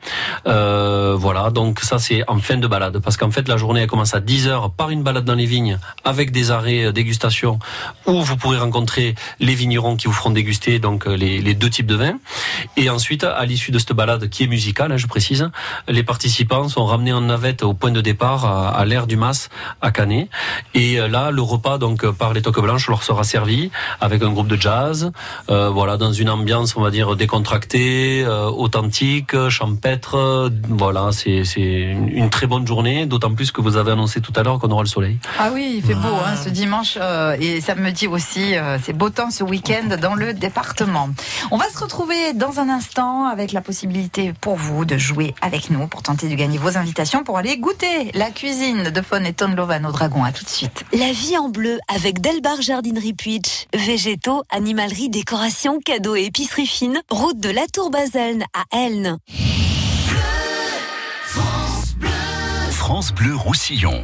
[0.48, 3.88] Euh, voilà, donc ça c'est en fin de balade, parce qu'en fait la journée elle
[3.88, 7.60] commence à 10 heures par une balade dans les vignes avec des arrêts euh, dégustation
[8.06, 11.88] où vous pourrez rencontrer les vignerons qui vous feront déguster donc euh, les, deux types
[11.88, 12.20] de vins.
[12.78, 15.50] Et ensuite, à l'issue de cette balade qui est musicale, hein, je précise,
[15.88, 19.50] les participants sont ramenés en navette au point de départ à, à l'aire du Mas
[19.82, 20.30] à Canet.
[20.74, 23.72] Et là, le repas donc par les toques blanches leur sera servi
[24.02, 25.12] avec un groupe de jazz,
[25.48, 30.16] voilà, dans une ambiance on va dire décontractée, euh, authentique, champêtre.
[30.16, 34.34] euh, Voilà, c'est c'est une très bonne journée, d'autant plus que vous avez annoncé tout
[34.36, 35.18] à l'heure qu'on aura le soleil.
[35.40, 38.56] Ah oui, il fait beau hein, ce dimanche euh, et samedi aussi.
[38.56, 41.10] euh, c'est beau temps ce week-end dans le département.
[41.52, 45.70] On va se retrouver dans un instant avec la possibilité pour vous de jouer avec
[45.70, 49.34] nous pour tenter de gagner vos invitations pour aller goûter la cuisine de Faune et
[49.34, 50.24] Tonlovan au Dragon.
[50.24, 50.84] À tout de suite.
[50.94, 53.66] La vie en bleu avec Delbar Jardinerie Puitch.
[53.74, 56.65] Végétaux, animalerie, décoration, cadeaux et épicerie
[57.12, 59.20] Route de la Tour Baselne à Elne.
[62.72, 64.04] France Bleu Roussillon.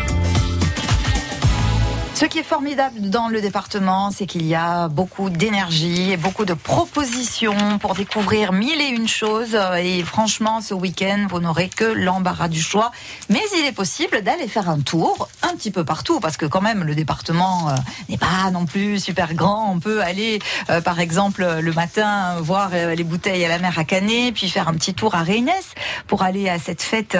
[2.21, 6.45] Ce qui est formidable dans le département, c'est qu'il y a beaucoup d'énergie et beaucoup
[6.45, 9.57] de propositions pour découvrir mille et une choses.
[9.79, 12.91] Et franchement, ce week-end, vous n'aurez que l'embarras du choix.
[13.29, 16.61] Mais il est possible d'aller faire un tour un petit peu partout, parce que quand
[16.61, 17.75] même, le département euh,
[18.07, 19.71] n'est pas non plus super grand.
[19.71, 20.37] On peut aller,
[20.69, 24.47] euh, par exemple, le matin, voir euh, les bouteilles à la mer à Canet, puis
[24.47, 25.73] faire un petit tour à Reynès
[26.05, 27.17] pour aller à cette fête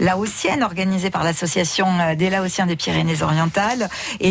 [0.00, 1.86] laotienne organisée par l'association
[2.16, 3.88] des Laotiens des Pyrénées-Orientales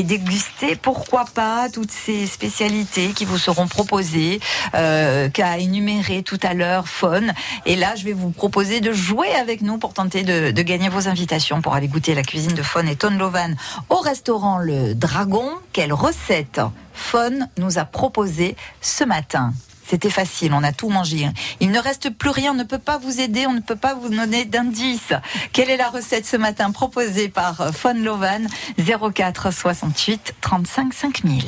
[0.10, 4.40] déguster, pourquoi pas, toutes ces spécialités qui vous seront proposées,
[4.74, 7.32] euh, qu'a énuméré tout à l'heure Faune.
[7.68, 11.08] Et là, je vais vous proposer de jouer avec nous pour tenter de, gagner vos
[11.08, 13.56] invitations pour aller goûter la cuisine de Faune et Tonlovan
[13.90, 15.48] au restaurant Le Dragon.
[15.74, 16.60] Quelle recette
[16.92, 19.54] Faune nous a proposé ce matin
[19.90, 21.28] c'était facile, on a tout mangé.
[21.60, 23.96] Il ne reste plus rien, on ne peut pas vous aider, on ne peut pas
[23.96, 25.14] vous donner d'indices.
[25.52, 28.48] Quelle est la recette ce matin proposée par Fon Lovan?
[28.78, 31.44] 04 68 35 5000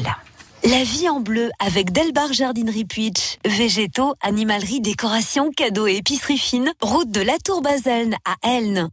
[0.63, 3.37] La vie en bleu avec Delbar Jardinerie Puitch.
[3.45, 6.71] Végétaux, animalerie, décoration, cadeaux et épicerie fine.
[6.81, 8.89] Route de la Tour Baselne à Elne.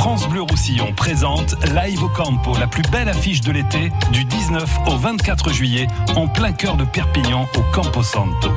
[0.00, 4.78] France Bleu Roussillon présente Live au Campo, la plus belle affiche de l'été, du 19
[4.86, 8.48] au 24 juillet, en plein cœur de Perpignan, au Campo Santo.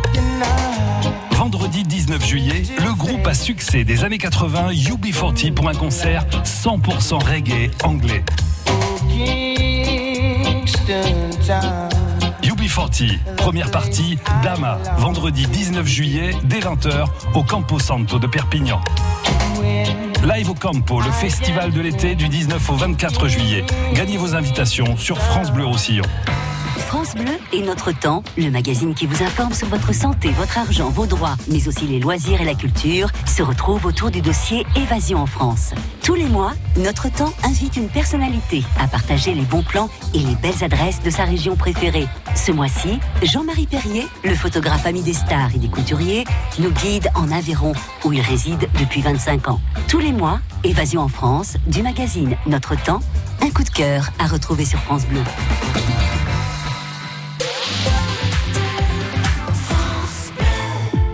[1.31, 7.21] Vendredi 19 juillet, le groupe à succès des années 80, UB40, pour un concert 100%
[7.21, 8.23] reggae anglais.
[12.41, 18.79] UB40, première partie, Dama, vendredi 19 juillet, dès 20h, au Campo Santo de Perpignan.
[20.23, 23.65] Live au Campo, le festival de l'été du 19 au 24 juillet.
[23.93, 26.05] Gagnez vos invitations sur France Bleu Roussillon.
[26.93, 30.91] France Bleu et Notre Temps, le magazine qui vous informe sur votre santé, votre argent,
[30.91, 35.17] vos droits, mais aussi les loisirs et la culture, se retrouve autour du dossier Évasion
[35.17, 35.73] en France.
[36.03, 40.35] Tous les mois, Notre Temps invite une personnalité à partager les bons plans et les
[40.35, 42.07] belles adresses de sa région préférée.
[42.35, 46.25] Ce mois-ci, Jean-Marie Perrier, le photographe ami des stars et des couturiers,
[46.59, 47.73] nous guide en Aveyron,
[48.05, 49.59] où il réside depuis 25 ans.
[49.87, 53.01] Tous les mois, Évasion en France, du magazine Notre Temps,
[53.41, 55.21] un coup de cœur à retrouver sur France Bleu.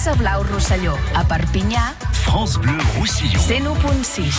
[0.00, 0.94] France Blau Rosselló.
[1.14, 3.38] A Perpinyà, France Bleu Roussillon.
[3.38, 4.32] 101.6.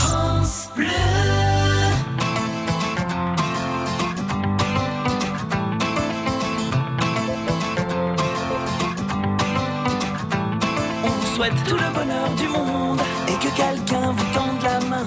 [11.03, 15.05] On vous souhaite tout le bonheur du monde et que quelqu'un vous tende la main,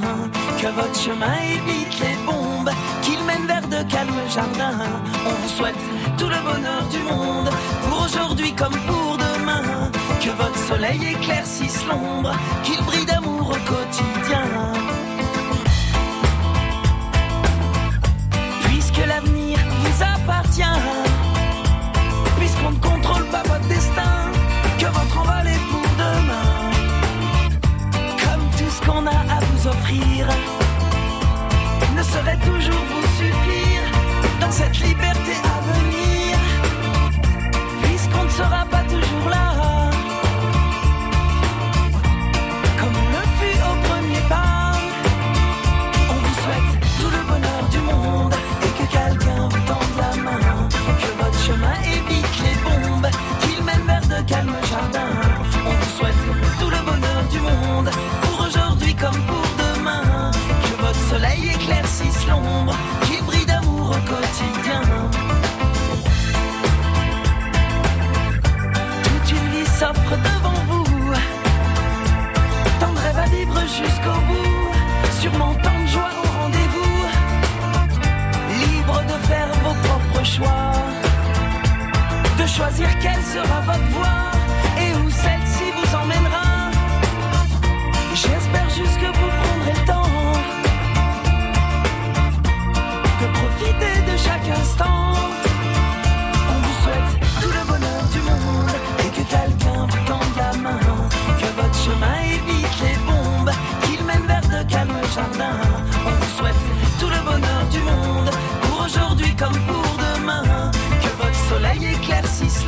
[0.61, 2.71] que votre chemin évite les bombes,
[3.03, 4.79] qu'il mène vers de calmes jardins.
[5.27, 5.75] On vous souhaite
[6.17, 7.51] tout le bonheur du monde
[7.89, 9.24] pour aujourd'hui comme pour demain,
[10.25, 14.47] que votre soleil éclaircisse l'ombre, qu'il brille d'amour au quotidien.
[18.62, 20.81] Puisque l'avenir vous appartient,
[22.39, 24.31] puisqu'on ne contrôle pas votre destin,
[24.79, 26.70] que votre envol est pour demain.
[28.25, 30.27] Comme tout ce qu'on a à vous offrir
[31.97, 33.83] ne saurait toujours vous suffire
[34.41, 35.35] dans cette liberté
[75.25, 76.97] sûrement tant de joie au rendez-vous,
[78.61, 80.72] libre de faire vos propres choix,
[82.39, 84.25] de choisir quelle sera votre voie
[84.83, 86.43] et où celle-ci vous emmènera.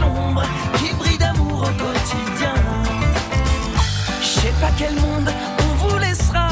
[0.01, 0.43] l'ombre
[0.79, 2.55] qui brille d'amour au quotidien.
[4.21, 6.49] Je sais pas quel monde on vous laissera.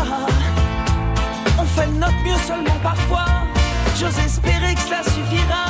[1.59, 3.27] On fait notre mieux seulement parfois.
[3.99, 5.65] J'ose espérer que cela suffira.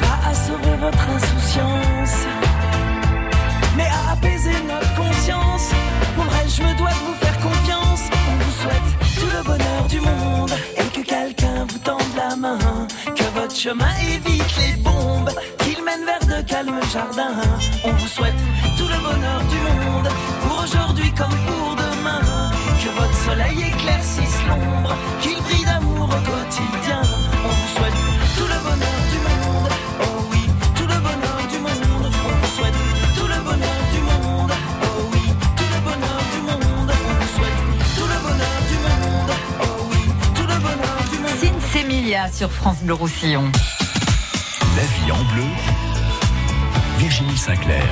[0.00, 2.16] Pas à sauver votre insouciance,
[3.76, 5.70] mais à apaiser notre conscience.
[6.16, 8.02] Pour le je me dois de vous faire confiance.
[8.30, 12.58] On vous souhaite tout le bonheur du monde et que quelqu'un vous tende la main.
[13.14, 14.79] Que votre chemin évite les
[15.98, 17.34] vers de calmes jardins.
[17.84, 18.40] On vous souhaite
[18.78, 20.08] tout le bonheur du monde
[20.42, 22.20] pour aujourd'hui comme pour demain.
[22.82, 27.02] Que votre soleil éclaircisse l'ombre, qu'il brille d'amour au quotidien.
[27.44, 27.98] On vous souhaite
[28.36, 29.72] tout le bonheur du monde.
[30.02, 30.42] Oh oui,
[30.76, 32.06] tout le bonheur du monde.
[32.24, 32.78] On vous souhaite
[33.16, 34.52] tout le bonheur du monde.
[34.82, 35.24] Oh oui,
[35.56, 36.92] tout le bonheur du monde.
[37.08, 37.60] On vous souhaite
[37.96, 39.32] tout le bonheur du monde.
[39.60, 40.02] Oh oui,
[40.34, 41.38] tout le bonheur du monde.
[41.40, 43.50] Sin Semilia sur France Bleu Roussillon.
[44.80, 45.44] La vie en bleu.
[46.96, 47.84] Virginie Sinclair.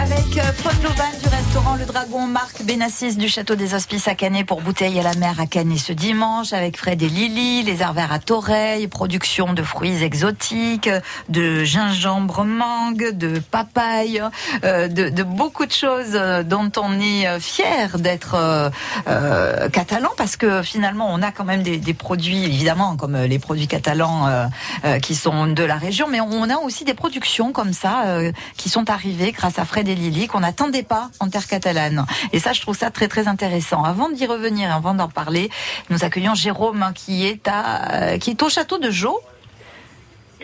[0.00, 4.14] Avec euh, Paul Loban du restaurant Le Dragon, Marc Benassis du Château des Hospices à
[4.14, 7.82] Canet pour Bouteille à la mer à Canet ce dimanche, avec Fred et Lily, les
[7.82, 10.88] arvers à Toreil, production de fruits exotiques,
[11.28, 14.22] de gingembre mangue, de papaye,
[14.64, 18.70] euh, de, beaucoup de choses euh, dont on est euh, fier d'être euh,
[19.08, 23.26] euh, catalan parce que finalement on a quand même des, des produits évidemment comme euh,
[23.26, 24.46] les produits catalans euh,
[24.84, 28.32] euh, qui sont de la région, mais on a aussi des productions comme ça euh,
[28.56, 32.06] qui sont arrivées grâce à Fred Lily qu'on n'attendait pas en terre catalane.
[32.32, 33.84] Et ça, je trouve ça très très intéressant.
[33.84, 35.50] Avant d'y revenir, et avant d'en parler,
[35.90, 39.20] nous accueillons Jérôme hein, qui est à euh, qui est au château de Jaux.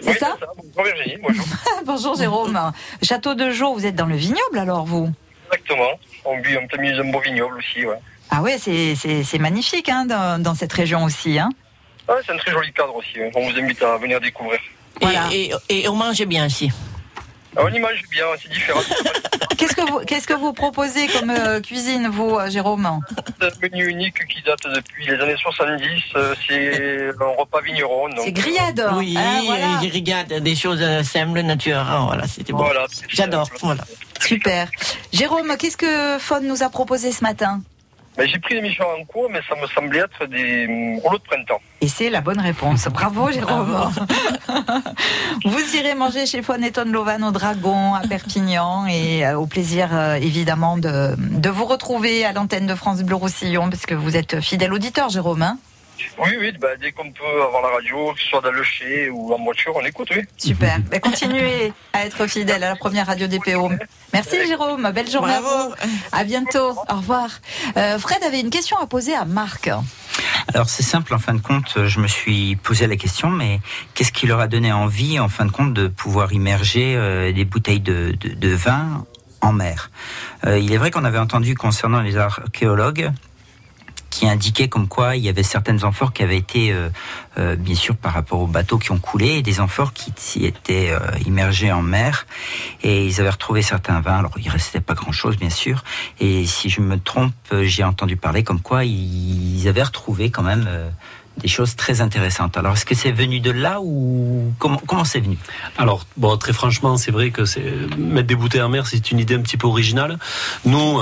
[0.00, 0.36] C'est ça,
[0.74, 1.44] Bonjour Virginie, bonjour.
[1.86, 2.72] Bonjour Jérôme.
[3.02, 5.08] Château de Jaux, vous êtes dans le vignoble alors vous?
[5.52, 5.90] Exactement.
[6.24, 7.98] On vit en plein milieu d'un beau vignoble aussi, ouais.
[8.30, 11.38] Ah ouais, c'est c'est c'est magnifique hein, dans, dans cette région aussi.
[11.38, 11.48] Hein.
[12.08, 13.18] Ah, c'est un très joli cadre aussi.
[13.34, 14.58] On vous invite à venir découvrir.
[15.32, 16.70] Et, et, et on mange bien aussi.
[17.56, 18.80] Ah, on y mange bien, c'est différent.
[19.56, 23.00] Qu'est-ce que vous qu'est-ce que vous proposez comme euh, cuisine vous, euh, Jérôme?
[23.40, 25.86] C'est un menu unique qui date depuis les années 70.
[26.16, 28.08] euh, C'est un repas vigneron.
[28.08, 28.84] donc, C'est grillade.
[28.96, 29.66] Oui, Ah, voilà.
[29.82, 31.84] je regarde des choses euh, simples, naturelles.
[32.06, 32.64] Voilà, c'était bon.
[32.64, 33.48] Voilà, J'adore.
[33.62, 33.84] Voilà.
[34.20, 34.68] Super.
[35.12, 37.60] Jérôme, qu'est-ce que Faune nous a proposé ce matin?
[38.16, 41.24] Ben, J'ai pris l'émission en cours, mais ça me semblait être des hum, rouleaux de
[41.24, 41.60] printemps.
[41.80, 42.86] Et c'est la bonne réponse.
[42.88, 43.76] Bravo Jérôme.
[45.44, 49.46] Vous irez manger chez Faune et Tonne Lovan au Dragon à Perpignan et euh, au
[49.46, 53.94] plaisir euh, évidemment de, de vous retrouver à l'antenne de France Bleu Roussillon parce que
[53.94, 55.42] vous êtes fidèle auditeur Jérôme.
[55.42, 55.58] hein
[56.18, 59.08] Oui, oui, ben, dès qu'on peut avoir la radio, que ce soit dans le chai
[59.10, 60.22] ou en voiture, on écoute, oui.
[60.36, 60.78] Super.
[60.90, 63.70] Ben, continuez à être fidèle à la première radio DPO.
[64.12, 64.90] Merci Jérôme.
[64.92, 65.74] Belle journée à vous.
[66.12, 66.70] À bientôt.
[66.90, 67.28] Au revoir.
[67.76, 69.70] Euh, Fred avait une question à poser à Marc.
[70.52, 73.60] Alors c'est simple, en fin de compte, je me suis posé la question, mais
[73.94, 77.44] qu'est-ce qui leur a donné envie, en fin de compte, de pouvoir immerger euh, des
[77.44, 79.04] bouteilles de, de- de vin
[79.40, 79.90] en mer?
[80.46, 83.10] Euh, Il est vrai qu'on avait entendu concernant les archéologues
[84.14, 86.88] qui indiquaient comme quoi il y avait certaines amphores qui avaient été, euh,
[87.36, 90.44] euh, bien sûr, par rapport aux bateaux qui ont coulé, et des amphores qui s'y
[90.44, 92.24] étaient euh, immergées en mer,
[92.84, 94.18] et ils avaient retrouvé certains vins.
[94.18, 95.82] Alors il restait pas grand-chose, bien sûr,
[96.20, 100.44] et si je me trompe, euh, j'ai entendu parler comme quoi ils avaient retrouvé quand
[100.44, 100.68] même
[101.38, 102.56] des choses très intéressantes.
[102.56, 105.38] Alors est-ce que c'est venu de là ou comment comment c'est venu?
[105.76, 107.42] Alors, bon, très franchement, c'est vrai que
[107.98, 110.20] mettre des bouteilles en mer, c'est une idée un petit peu originale.
[110.64, 111.00] Nous,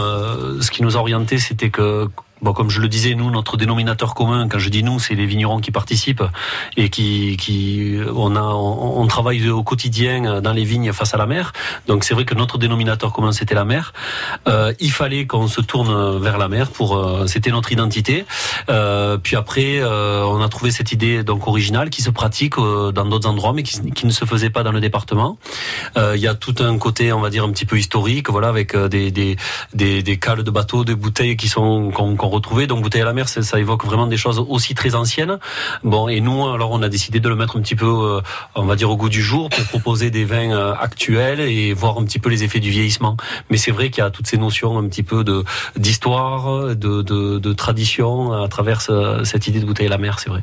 [0.62, 2.08] ce qui nous a orienté, c'était que
[2.42, 5.26] Bon, comme je le disais, nous, notre dénominateur commun, quand je dis nous, c'est les
[5.26, 6.24] vignerons qui participent
[6.76, 11.18] et qui, qui on a, on, on travaille au quotidien dans les vignes face à
[11.18, 11.52] la mer.
[11.86, 13.92] Donc, c'est vrai que notre dénominateur commun, c'était la mer.
[14.48, 18.24] Euh, il fallait qu'on se tourne vers la mer pour, euh, c'était notre identité.
[18.70, 22.90] Euh, puis après, euh, on a trouvé cette idée donc originale qui se pratique euh,
[22.90, 25.38] dans d'autres endroits, mais qui, ne se faisait pas dans le département.
[25.96, 28.48] Euh, Il y a tout un côté, on va dire, un petit peu historique, voilà,
[28.48, 29.36] avec des, des,
[29.74, 32.66] des, des cales de bateaux, des bouteilles qui sont qu'on retrouvait.
[32.66, 35.38] Donc bouteille à la mer, ça, ça évoque vraiment des choses aussi très anciennes.
[35.84, 38.20] Bon, et nous, alors, on a décidé de le mettre un petit peu, euh,
[38.54, 41.98] on va dire, au goût du jour pour proposer des vins euh, actuels et voir
[41.98, 43.16] un petit peu les effets du vieillissement.
[43.50, 45.44] Mais c'est vrai qu'il y a toutes ces notions un petit peu de
[45.76, 50.18] d'histoire, de, de, de tradition à travers ce- cette idée de bouteille à la mer,
[50.18, 50.42] c'est vrai.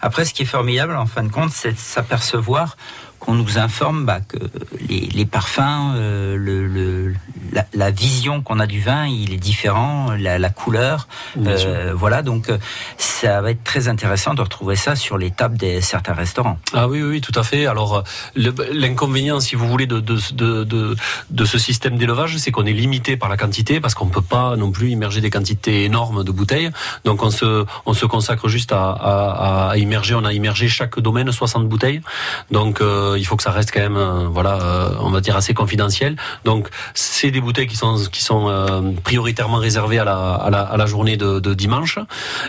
[0.00, 2.76] Après, ce qui est formidable, en fin de compte, c'est de s'apercevoir
[3.18, 4.36] qu'on nous informe bah, que
[4.88, 7.14] les, les parfums, euh, le, le-
[7.52, 11.08] la, la vision qu'on a du vin, il est différent, la, la couleur,
[11.38, 12.20] euh, voilà.
[12.22, 12.58] Donc, euh,
[12.98, 16.58] ça va être très intéressant de retrouver ça sur les tables de certains restaurants.
[16.74, 17.64] Ah oui, oui, oui, tout à fait.
[17.66, 18.04] Alors,
[18.72, 20.96] l'inconvénient, si vous voulez, de, de, de, de,
[21.30, 24.20] de ce système d'élevage, c'est qu'on est limité par la quantité, parce qu'on ne peut
[24.22, 26.70] pas non plus immerger des quantités énormes de bouteilles.
[27.04, 30.14] Donc, on se, on se consacre juste à, à, à immerger.
[30.14, 32.00] On a immergé chaque domaine 60 bouteilles.
[32.50, 35.36] Donc, euh, il faut que ça reste quand même, euh, voilà, euh, on va dire
[35.36, 36.16] assez confidentiel.
[36.44, 40.60] Donc c'est des bouteilles qui sont qui sont euh, prioritairement réservées à la à la,
[40.60, 41.98] à la journée de, de dimanche.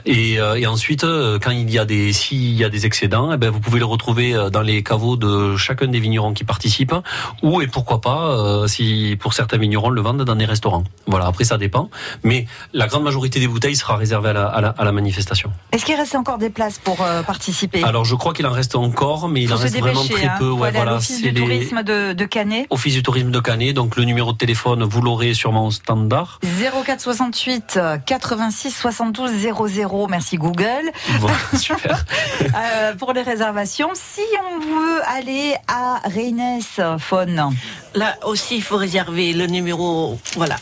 [0.05, 3.31] Et, euh, et ensuite, euh, quand il y a des s'il y a des excédents,
[3.31, 6.43] eh ben vous pouvez le retrouver euh, dans les caveaux de chacun des vignerons qui
[6.43, 6.95] participent,
[7.43, 10.83] ou et pourquoi pas euh, si pour certains vignerons le vendent dans des restaurants.
[11.07, 11.89] Voilà, après ça dépend.
[12.23, 15.51] Mais la grande majorité des bouteilles sera réservée à la, à la, à la manifestation.
[15.71, 17.83] Est-ce qu'il reste encore des places pour euh, participer?
[17.83, 20.35] Alors je crois qu'il en reste encore, mais il Faut en reste vraiment très hein.
[20.39, 20.48] peu.
[20.51, 22.67] Faut Ouais, aller à voilà, l'office c'est du les- tourisme de, de Canet.
[22.69, 26.39] Office du tourisme de Canet, donc le numéro de téléphone, vous l'aurez sûrement au standard.
[26.43, 30.07] 0468 euh, 86 72 00.
[30.09, 30.91] Merci Google.
[31.57, 32.05] Super.
[32.43, 34.21] Euh, pour les réservations, si
[34.53, 36.59] on veut aller à Reynes,
[36.99, 37.53] Faune.
[37.95, 40.19] Là aussi, il faut réserver le numéro.
[40.35, 40.55] Voilà.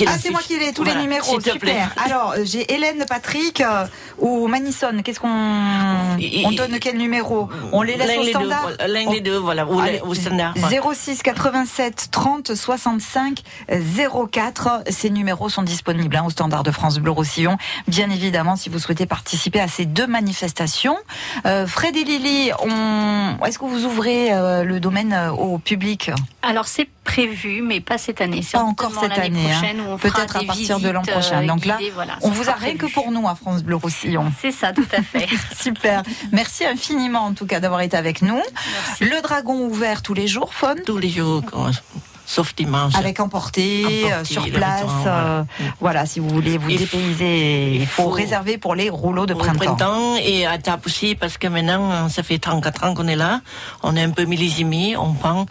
[0.00, 1.24] Qui Ah, c'est moi qui ai tous Voilà, les numéros.
[1.40, 1.72] s'il te plaît.
[1.82, 1.94] Super.
[2.04, 3.84] Alors, euh, j'ai Hélène, Patrick euh,
[4.18, 5.02] ou Manison.
[5.04, 9.66] Qu'est-ce qu'on on donne quel numéro On les laisse au standard L'un des deux, voilà,
[9.66, 10.54] ou Allez, au standard.
[10.56, 10.80] voilà.
[10.94, 13.40] 06 87 30 65
[14.30, 14.84] 04.
[14.88, 17.56] Ces numéros sont disponibles hein, au standard de France Bleu Roussillon.
[17.88, 20.96] Bien évidemment, si vous souhaitez participer à ces deux manifestations.
[21.46, 23.36] Euh, Fred et Lily, on...
[23.44, 26.10] est-ce que vous ouvrez euh, le domaine euh, au public?
[26.42, 28.40] Alors c'est prévu, mais pas cette année.
[28.52, 29.50] Pas encore cette année.
[29.50, 29.58] hein.
[29.58, 31.42] prochaine Peut-être à partir de l'an prochain.
[31.42, 33.76] euh, Donc là, guidées, voilà, on vous a rien que pour nous à France Bleu
[33.76, 34.32] Roussillon.
[34.40, 35.26] C'est ça, tout à fait.
[35.60, 36.02] Super.
[36.32, 38.40] Merci infiniment en tout cas d'avoir été avec nous.
[39.00, 41.42] Le dragon ouvert tous les jours, Faune Tous les jours,
[42.26, 42.94] sauf dimanche.
[42.94, 44.82] Avec emporté, Emporté, euh, sur place.
[45.06, 45.72] euh, voilà.
[45.80, 49.34] voilà, si vous voulez vous Il dépayser, il faut, faut- réserver pour les rouleaux de
[49.34, 49.58] printemps.
[49.74, 53.40] printemps et à table aussi, parce que maintenant, ça fait 34 ans qu'on est là,
[53.82, 55.46] on est un peu millésimé, on prend,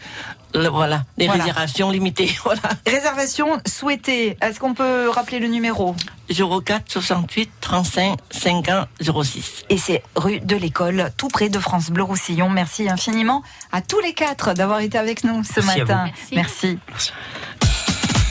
[0.53, 1.43] le- voilà, des Voilà.
[1.43, 2.61] réservations limitées, voilà.
[2.85, 4.37] Réservation souhaitée.
[4.41, 5.95] Est-ce qu'on peut rappeler le numéro?
[6.29, 8.87] 04 68 35 50
[9.23, 9.63] 06.
[9.69, 12.49] Et c'est rue de l'école, tout près de France Bleu Roussillon.
[12.49, 13.41] Merci infiniment
[13.71, 15.91] à tous les quatre d'avoir été avec nous ce Merci à vous.
[15.91, 16.11] matin.
[16.31, 16.77] Merci.
[16.87, 17.09] Merci.